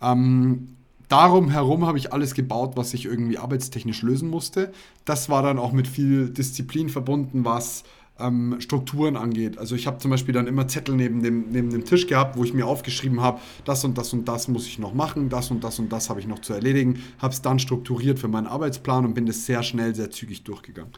[0.01, 0.75] Ähm,
[1.09, 4.71] darum herum habe ich alles gebaut, was ich irgendwie arbeitstechnisch lösen musste.
[5.05, 7.83] Das war dann auch mit viel Disziplin verbunden, was
[8.19, 9.57] ähm, Strukturen angeht.
[9.57, 12.43] Also ich habe zum Beispiel dann immer Zettel neben dem, neben dem Tisch gehabt, wo
[12.43, 15.63] ich mir aufgeschrieben habe, das und das und das muss ich noch machen, das und
[15.63, 19.05] das und das habe ich noch zu erledigen, habe es dann strukturiert für meinen Arbeitsplan
[19.05, 20.93] und bin das sehr schnell, sehr zügig durchgegangen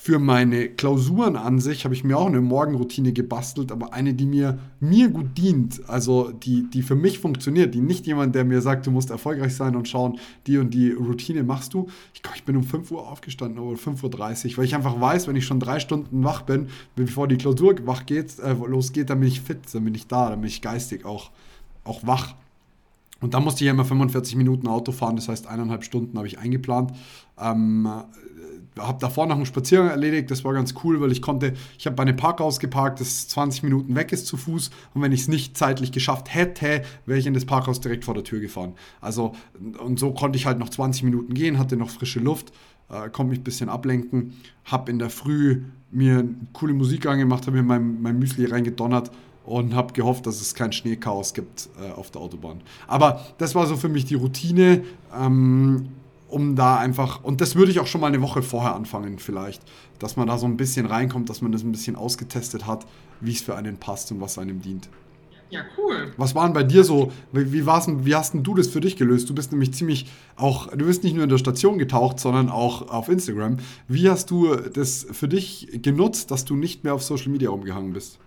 [0.00, 4.26] für meine Klausuren an sich habe ich mir auch eine Morgenroutine gebastelt, aber eine, die
[4.26, 8.62] mir, mir gut dient, also die, die für mich funktioniert, die nicht jemand, der mir
[8.62, 11.88] sagt, du musst erfolgreich sein und schauen, die und die Routine machst du.
[12.14, 15.26] Ich glaube, ich bin um 5 Uhr aufgestanden oder 5.30 Uhr, weil ich einfach weiß,
[15.26, 19.18] wenn ich schon drei Stunden wach bin, bevor die Klausur wach geht, äh, losgeht, dann
[19.18, 21.32] bin ich fit, dann bin ich da, dann bin ich geistig auch,
[21.82, 22.34] auch wach.
[23.20, 26.28] Und dann musste ich ja immer 45 Minuten Auto fahren, das heißt eineinhalb Stunden habe
[26.28, 26.92] ich eingeplant.
[27.38, 27.88] Ähm,
[28.78, 31.96] habe davor noch einen Spaziergang erledigt, das war ganz cool, weil ich konnte, ich habe
[31.96, 35.28] bei einem Parkhaus geparkt, das 20 Minuten weg ist zu Fuß und wenn ich es
[35.28, 38.74] nicht zeitlich geschafft hätte, wäre ich in das Parkhaus direkt vor der Tür gefahren.
[39.00, 39.34] Also
[39.78, 42.52] und so konnte ich halt noch 20 Minuten gehen, hatte noch frische Luft,
[42.88, 47.56] äh, konnte mich ein bisschen ablenken, habe in der Früh mir coole Musik angemacht, habe
[47.56, 49.10] mir mein, mein Müsli reingedonnert
[49.44, 52.60] und habe gehofft, dass es kein Schneechaos gibt äh, auf der Autobahn.
[52.86, 54.82] Aber das war so für mich die Routine.
[55.18, 55.88] Ähm,
[56.28, 59.62] um da einfach, und das würde ich auch schon mal eine Woche vorher anfangen vielleicht,
[59.98, 62.86] dass man da so ein bisschen reinkommt, dass man das ein bisschen ausgetestet hat,
[63.20, 64.88] wie es für einen passt und was einem dient.
[65.50, 66.12] Ja, cool.
[66.18, 68.96] Was waren bei dir so, wie, wie, war's, wie hast denn du das für dich
[68.96, 69.30] gelöst?
[69.30, 72.90] Du bist nämlich ziemlich auch, du bist nicht nur in der Station getaucht, sondern auch
[72.90, 73.56] auf Instagram.
[73.88, 77.94] Wie hast du das für dich genutzt, dass du nicht mehr auf Social Media rumgehangen
[77.94, 78.18] bist?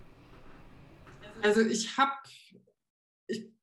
[1.44, 2.12] Also ich habe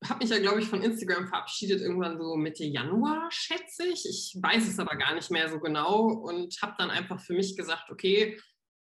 [0.04, 4.04] habe mich ja, glaube ich, von Instagram verabschiedet, irgendwann so Mitte Januar, schätze ich.
[4.08, 7.56] Ich weiß es aber gar nicht mehr so genau und habe dann einfach für mich
[7.56, 8.38] gesagt, okay,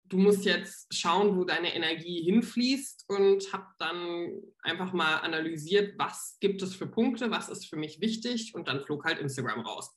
[0.05, 6.37] du musst jetzt schauen, wo deine Energie hinfließt und habe dann einfach mal analysiert, was
[6.41, 9.91] gibt es für Punkte, was ist für mich wichtig und dann flog halt Instagram raus.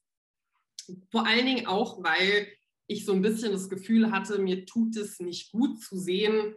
[1.12, 2.48] Vor allen Dingen auch, weil
[2.88, 6.56] ich so ein bisschen das Gefühl hatte, mir tut es nicht gut zu sehen,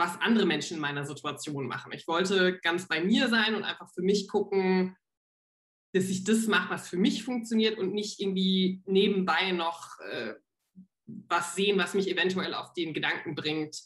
[0.00, 1.92] was andere Menschen in meiner Situation machen.
[1.92, 4.96] Ich wollte ganz bei mir sein und einfach für mich gucken,
[5.92, 10.34] dass ich das mache, was für mich funktioniert und nicht irgendwie nebenbei noch äh,
[11.04, 13.76] was sehen, was mich eventuell auf den Gedanken bringt,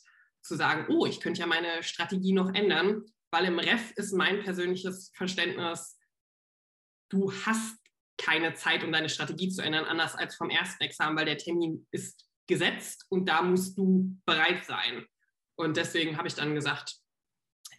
[0.43, 4.43] zu sagen, oh, ich könnte ja meine Strategie noch ändern, weil im Ref ist mein
[4.43, 5.99] persönliches Verständnis,
[7.11, 7.79] du hast
[8.19, 11.87] keine Zeit, um deine Strategie zu ändern, anders als vom ersten Examen, weil der Termin
[11.91, 15.07] ist gesetzt und da musst du bereit sein.
[15.57, 16.97] Und deswegen habe ich dann gesagt,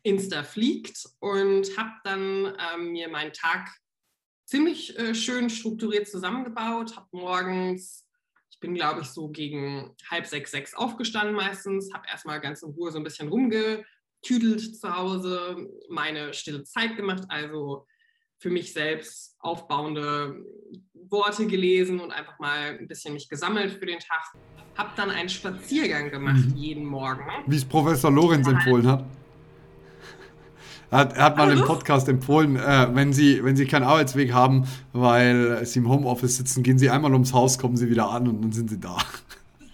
[0.03, 3.69] Insta fliegt und habe dann ähm, mir meinen Tag
[4.45, 8.07] ziemlich äh, schön strukturiert zusammengebaut, habe morgens,
[8.51, 12.69] ich bin glaube ich so gegen halb sechs, sechs aufgestanden meistens, habe erstmal ganz in
[12.71, 17.87] Ruhe so ein bisschen rumgetüdelt zu Hause, meine stille Zeit gemacht, also
[18.39, 20.45] für mich selbst aufbauende
[21.09, 24.33] Worte gelesen und einfach mal ein bisschen mich gesammelt für den Tag.
[24.77, 26.55] Habe dann einen Spaziergang gemacht mhm.
[26.55, 27.23] jeden Morgen.
[27.47, 29.05] Wie es Professor Lorenz empfohlen hat.
[30.91, 34.33] Er hat, er hat mal im Podcast empfohlen, äh, wenn, Sie, wenn Sie keinen Arbeitsweg
[34.33, 38.27] haben, weil Sie im Homeoffice sitzen, gehen Sie einmal ums Haus, kommen Sie wieder an
[38.27, 38.97] und dann sind Sie da.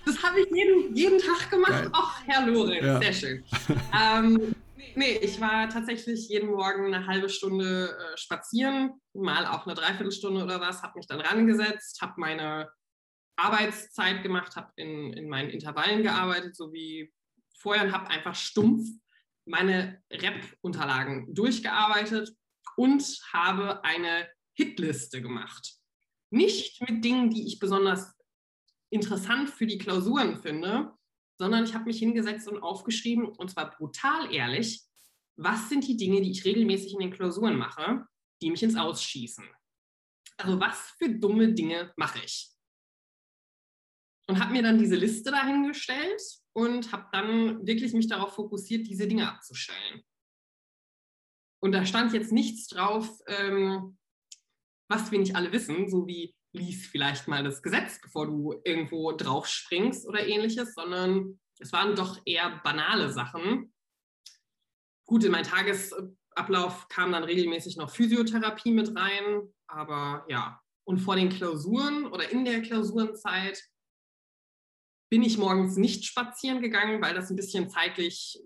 [0.06, 1.90] Das habe ich jeden, jeden Tag gemacht.
[1.92, 3.00] Ach, Herr Lorenz, ja.
[3.00, 3.44] sehr schön.
[4.18, 4.56] ähm,
[4.96, 10.44] Nee, ich war tatsächlich jeden Morgen eine halbe Stunde äh, spazieren, mal auch eine Dreiviertelstunde
[10.44, 12.72] oder was, habe mich dann rangesetzt, habe meine
[13.38, 17.14] Arbeitszeit gemacht, habe in, in meinen Intervallen gearbeitet, so wie
[17.58, 18.88] vorher und habe einfach stumpf
[19.46, 22.36] meine Rep-Unterlagen durchgearbeitet
[22.76, 25.76] und habe eine Hitliste gemacht.
[26.30, 28.14] Nicht mit Dingen, die ich besonders
[28.90, 30.94] interessant für die Klausuren finde,
[31.42, 34.84] sondern ich habe mich hingesetzt und aufgeschrieben, und zwar brutal ehrlich,
[35.38, 38.06] was sind die Dinge, die ich regelmäßig in den Klausuren mache,
[38.44, 39.44] die mich ins Ausschießen.
[40.38, 42.52] Also was für dumme Dinge mache ich?
[44.28, 46.22] Und habe mir dann diese Liste dahingestellt
[46.54, 50.04] und habe dann wirklich mich darauf fokussiert, diese Dinge abzustellen.
[51.60, 53.98] Und da stand jetzt nichts drauf, ähm,
[54.88, 59.12] was wir nicht alle wissen, so wie lies vielleicht mal das Gesetz, bevor du irgendwo
[59.14, 63.74] drauf springst oder ähnliches, sondern es waren doch eher banale Sachen.
[65.06, 70.60] Gut, in meinen Tagesablauf kam dann regelmäßig noch Physiotherapie mit rein, aber ja.
[70.84, 73.64] Und vor den Klausuren oder in der Klausurenzeit
[75.10, 78.42] bin ich morgens nicht spazieren gegangen, weil das ein bisschen zeitlich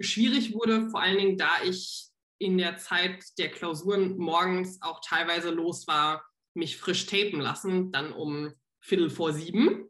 [0.00, 5.50] schwierig wurde, vor allen Dingen da ich in der Zeit der Klausuren morgens auch teilweise
[5.50, 9.88] los war, mich frisch tapen lassen, dann um Viertel vor sieben.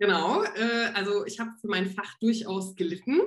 [0.00, 3.20] Genau, äh, also ich habe für mein Fach durchaus gelitten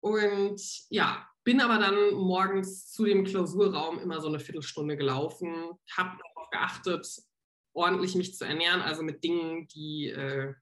[0.00, 5.52] und ja, bin aber dann morgens zu dem Klausurraum immer so eine Viertelstunde gelaufen,
[5.92, 7.06] habe darauf geachtet,
[7.74, 10.54] ordentlich mich zu ernähren, also mit Dingen, die äh,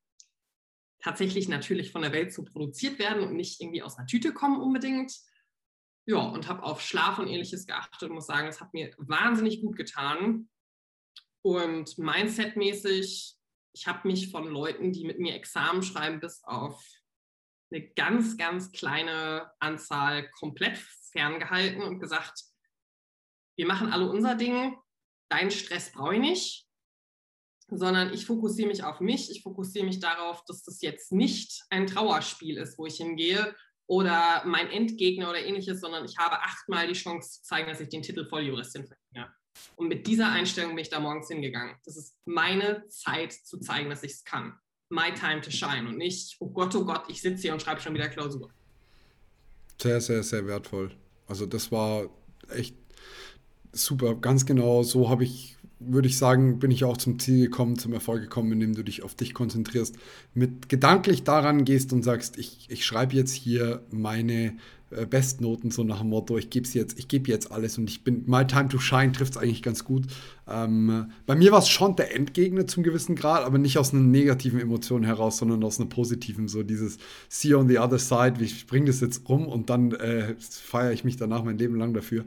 [1.01, 4.61] tatsächlich natürlich von der Welt so produziert werden und nicht irgendwie aus einer Tüte kommen
[4.61, 5.13] unbedingt
[6.07, 9.61] ja, und habe auf Schlaf und ähnliches geachtet und muss sagen, es hat mir wahnsinnig
[9.61, 10.49] gut getan.
[11.43, 13.37] Und Mindset-mäßig,
[13.75, 16.85] ich habe mich von Leuten, die mit mir Examen schreiben, bis auf
[17.71, 20.77] eine ganz, ganz kleine Anzahl komplett
[21.13, 22.45] ferngehalten und gesagt,
[23.57, 24.77] wir machen alle unser Ding,
[25.31, 26.69] deinen Stress brauche ich nicht,
[27.69, 31.87] sondern ich fokussiere mich auf mich, ich fokussiere mich darauf, dass das jetzt nicht ein
[31.87, 33.55] Trauerspiel ist, wo ich hingehe
[33.87, 37.89] oder mein Endgegner oder ähnliches, sondern ich habe achtmal die Chance zu zeigen, dass ich
[37.89, 39.33] den Titel Volljuristin verdiene.
[39.77, 41.77] Und mit dieser Einstellung bin ich da morgens hingegangen.
[41.85, 44.55] Das ist meine Zeit zu zeigen, dass ich es kann.
[44.89, 47.81] My time to shine und nicht, oh Gott, oh Gott, ich sitze hier und schreibe
[47.81, 48.51] schon wieder Klausur.
[49.81, 50.95] Sehr, sehr, sehr wertvoll.
[51.27, 52.09] Also das war
[52.51, 52.77] echt
[53.73, 54.15] super.
[54.15, 57.93] Ganz genau so habe ich würde ich sagen, bin ich auch zum Ziel gekommen, zum
[57.93, 59.97] Erfolg gekommen, indem du dich auf dich konzentrierst,
[60.35, 64.55] mit gedanklich daran gehst und sagst, ich, ich schreibe jetzt hier meine
[64.93, 68.05] äh, Bestnoten, so nach dem Motto, ich gebe jetzt, ich gebe jetzt alles und ich
[68.05, 70.05] bin, my time to shine trifft es eigentlich ganz gut.
[70.49, 74.03] Ähm, bei mir war es schon der Endgegner zum gewissen Grad, aber nicht aus einer
[74.03, 78.67] negativen Emotion heraus, sondern aus einer positiven, so dieses See on the other side, ich
[78.67, 82.25] bringe das jetzt rum und dann äh, feiere ich mich danach mein Leben lang dafür.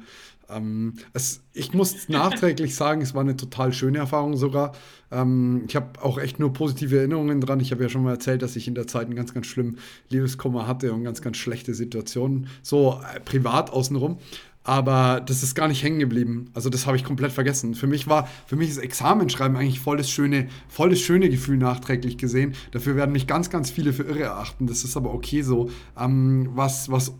[0.49, 4.73] Ähm, es, ich muss nachträglich sagen, es war eine total schöne Erfahrung sogar.
[5.11, 7.59] Ähm, ich habe auch echt nur positive Erinnerungen dran.
[7.59, 9.77] Ich habe ja schon mal erzählt, dass ich in der Zeit einen ganz, ganz schlimmen
[10.09, 14.19] Liebeskummer hatte und ganz, ganz schlechte Situationen, so äh, privat außenrum.
[14.65, 16.49] Aber das ist gar nicht hängen geblieben.
[16.55, 17.75] Also das habe ich komplett vergessen.
[17.75, 21.57] Für mich war, für mich ist Examenschreiben eigentlich voll das schöne, voll das schöne Gefühl
[21.57, 22.55] nachträglich gesehen.
[22.71, 24.65] Dafür werden mich ganz, ganz viele für irre erachten.
[24.65, 25.69] Das ist aber okay so.
[25.95, 27.13] Ähm, was, was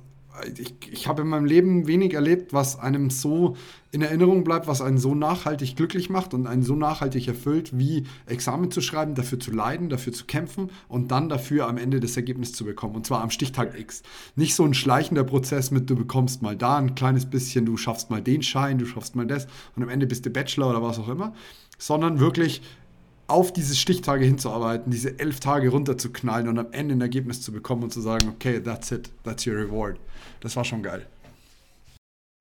[0.58, 3.56] ich, ich habe in meinem Leben wenig erlebt, was einem so
[3.92, 8.06] in Erinnerung bleibt, was einen so nachhaltig glücklich macht und einen so nachhaltig erfüllt, wie
[8.26, 12.18] Examen zu schreiben, dafür zu leiden, dafür zu kämpfen und dann dafür am Ende das
[12.18, 12.96] Ergebnis zu bekommen.
[12.96, 14.04] Und zwar am Stichtag X.
[14.36, 18.10] Nicht so ein schleichender Prozess mit, du bekommst mal da ein kleines bisschen, du schaffst
[18.10, 21.00] mal den Schein, du schaffst mal das und am Ende bist du Bachelor oder was
[21.00, 21.34] auch immer,
[21.78, 22.62] sondern wirklich
[23.28, 27.84] auf diese Stichtage hinzuarbeiten, diese elf Tage runterzuknallen und am Ende ein Ergebnis zu bekommen
[27.84, 30.00] und zu sagen, okay, that's it, that's your reward.
[30.42, 31.08] Das war schon geil.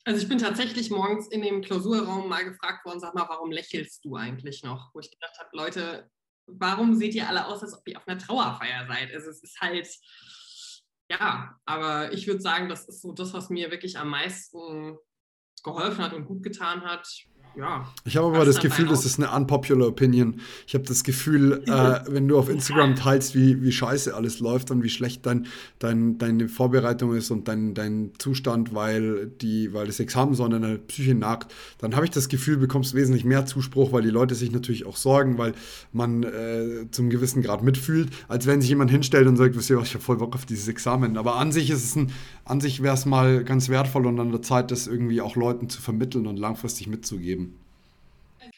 [0.07, 4.05] Also ich bin tatsächlich morgens in dem Klausurraum mal gefragt worden, sag mal, warum lächelst
[4.05, 4.91] du eigentlich noch?
[4.93, 6.11] Wo ich gedacht habe, Leute,
[6.47, 9.15] warum seht ihr alle aus, als ob ihr auf einer Trauerfeier seid?
[9.15, 9.89] Also es ist halt,
[11.11, 14.99] ja, aber ich würde sagen, das ist so das, was mir wirklich am meisten
[15.63, 17.09] geholfen hat und gut getan hat
[17.57, 17.87] ja.
[18.05, 20.41] Ich habe aber das Gefühl, das ist eine unpopular Opinion.
[20.67, 24.71] Ich habe das Gefühl, äh, wenn du auf Instagram teilst, wie, wie scheiße alles läuft
[24.71, 25.47] und wie schlecht dein,
[25.79, 30.51] dein, deine Vorbereitung ist und dein, dein Zustand, weil, die, weil das Examen so an
[30.51, 34.35] deiner Psyche nagt, dann habe ich das Gefühl, bekommst wesentlich mehr Zuspruch, weil die Leute
[34.35, 35.55] sich natürlich auch sorgen, weil
[35.93, 39.79] man äh, zum gewissen Grad mitfühlt, als wenn sich jemand hinstellt und sagt, wisst ihr
[39.79, 41.17] was, ich habe voll Bock auf dieses Examen.
[41.17, 42.11] Aber an sich ist es ein,
[42.45, 45.69] an sich wäre es mal ganz wertvoll und an der Zeit, das irgendwie auch Leuten
[45.69, 47.44] zu vermitteln und langfristig mitzugeben.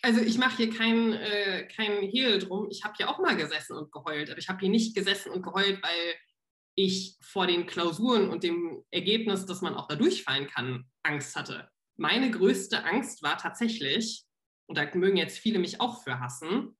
[0.02, 2.68] Also ich mache hier keinen äh, kein Hehl drum.
[2.70, 5.42] Ich habe hier auch mal gesessen und geheult, aber ich habe hier nicht gesessen und
[5.42, 6.14] geheult, weil
[6.76, 11.68] ich vor den Klausuren und dem Ergebnis, dass man auch da durchfallen kann, Angst hatte.
[11.96, 14.24] Meine größte Angst war tatsächlich,
[14.68, 16.76] und da mögen jetzt viele mich auch für hassen,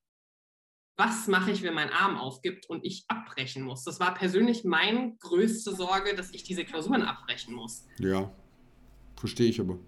[0.99, 3.85] was mache ich, wenn mein Arm aufgibt und ich abbrechen muss?
[3.85, 7.85] Das war persönlich meine größte Sorge, dass ich diese Klausuren abbrechen muss.
[7.99, 8.35] Ja,
[9.17, 9.79] verstehe ich aber.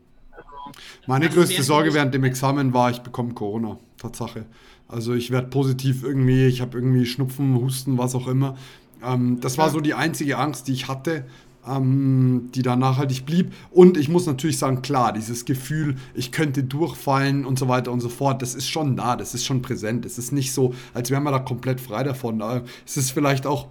[1.06, 3.78] Meine größte Sorge während dem Examen war, ich bekomme Corona.
[3.98, 4.46] Tatsache.
[4.86, 8.56] Also ich werde positiv irgendwie, ich habe irgendwie Schnupfen, Husten, was auch immer.
[9.04, 11.24] Ähm, das war so die einzige Angst, die ich hatte,
[11.66, 13.52] ähm, die da nachhaltig blieb.
[13.70, 18.00] Und ich muss natürlich sagen, klar, dieses Gefühl, ich könnte durchfallen und so weiter und
[18.00, 20.06] so fort, das ist schon da, das ist schon präsent.
[20.06, 22.40] Es ist nicht so, als wären wir da komplett frei davon.
[22.86, 23.68] Es ist vielleicht auch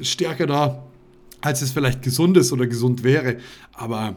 [0.00, 0.82] stärker da,
[1.40, 3.38] als es vielleicht gesund ist oder gesund wäre.
[3.72, 4.16] Aber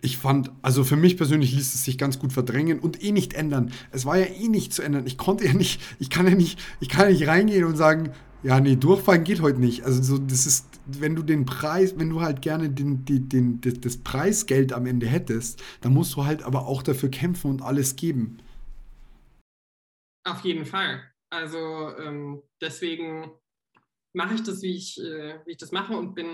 [0.00, 3.34] ich fand, also für mich persönlich ließ es sich ganz gut verdrängen und eh nicht
[3.34, 3.72] ändern.
[3.90, 5.06] Es war ja eh nicht zu ändern.
[5.06, 8.12] Ich konnte ja nicht, ich kann ja nicht, ich kann ja nicht reingehen und sagen,
[8.42, 9.84] ja, nee, durchfallen geht heute nicht.
[9.84, 13.60] Also so, das ist, wenn du den Preis, wenn du halt gerne den, den, den,
[13.80, 17.96] das, Preisgeld am Ende hättest, dann musst du halt aber auch dafür kämpfen und alles
[17.96, 18.38] geben.
[20.24, 21.02] Auf jeden Fall.
[21.30, 21.58] Also
[21.98, 23.32] ähm, deswegen
[24.12, 26.26] mache ich das, wie ich, äh, wie ich das mache und bin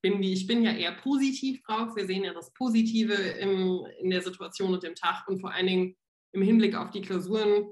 [0.00, 1.94] bin, wie ich bin, ja eher positiv drauf.
[1.96, 5.66] Wir sehen ja das Positive im, in der Situation und im Tag und vor allen
[5.66, 5.96] Dingen
[6.32, 7.66] im Hinblick auf die Klausuren,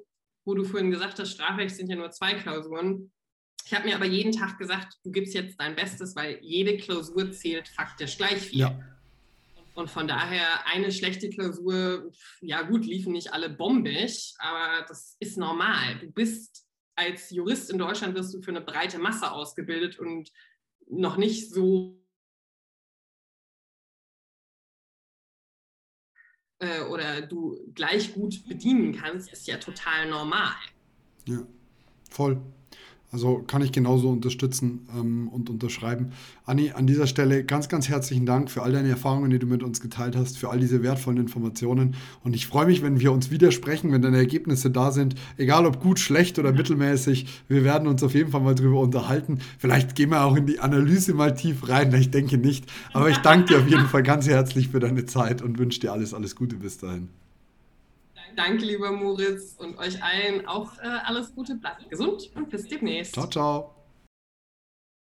[0.44, 3.10] wo du vorhin gesagt hast, Strafrecht sind ja nur zwei Klausuren.
[3.64, 7.30] Ich habe mir aber jeden Tag gesagt, du gibst jetzt dein Bestes, weil jede Klausur
[7.32, 8.60] zählt faktisch gleich viel.
[8.60, 8.78] Ja.
[9.74, 12.10] Und von daher eine schlechte Klausur,
[12.40, 15.98] ja gut, liefen nicht alle bombig, aber das ist normal.
[16.00, 16.66] Du bist
[16.96, 20.32] als Jurist in Deutschland wirst du für eine breite Masse ausgebildet und
[20.88, 22.02] noch nicht so
[26.58, 30.56] äh, oder du gleich gut bedienen kannst, ist ja total normal.
[31.26, 31.42] Ja,
[32.10, 32.40] voll.
[33.10, 36.12] Also kann ich genauso unterstützen ähm, und unterschreiben.
[36.44, 39.62] Anni, an dieser Stelle ganz, ganz herzlichen Dank für all deine Erfahrungen, die du mit
[39.62, 41.94] uns geteilt hast, für all diese wertvollen Informationen.
[42.22, 45.80] Und ich freue mich, wenn wir uns widersprechen, wenn deine Ergebnisse da sind, egal ob
[45.80, 47.26] gut, schlecht oder mittelmäßig.
[47.48, 49.38] Wir werden uns auf jeden Fall mal drüber unterhalten.
[49.58, 51.94] Vielleicht gehen wir auch in die Analyse mal tief rein.
[51.94, 52.66] Ich denke nicht.
[52.92, 55.92] Aber ich danke dir auf jeden Fall ganz herzlich für deine Zeit und wünsche dir
[55.92, 57.08] alles, alles Gute bis dahin.
[58.38, 61.56] Danke, lieber Moritz, und euch allen auch äh, alles Gute.
[61.56, 63.14] Bleibt gesund und bis demnächst.
[63.14, 63.77] Ciao, ciao.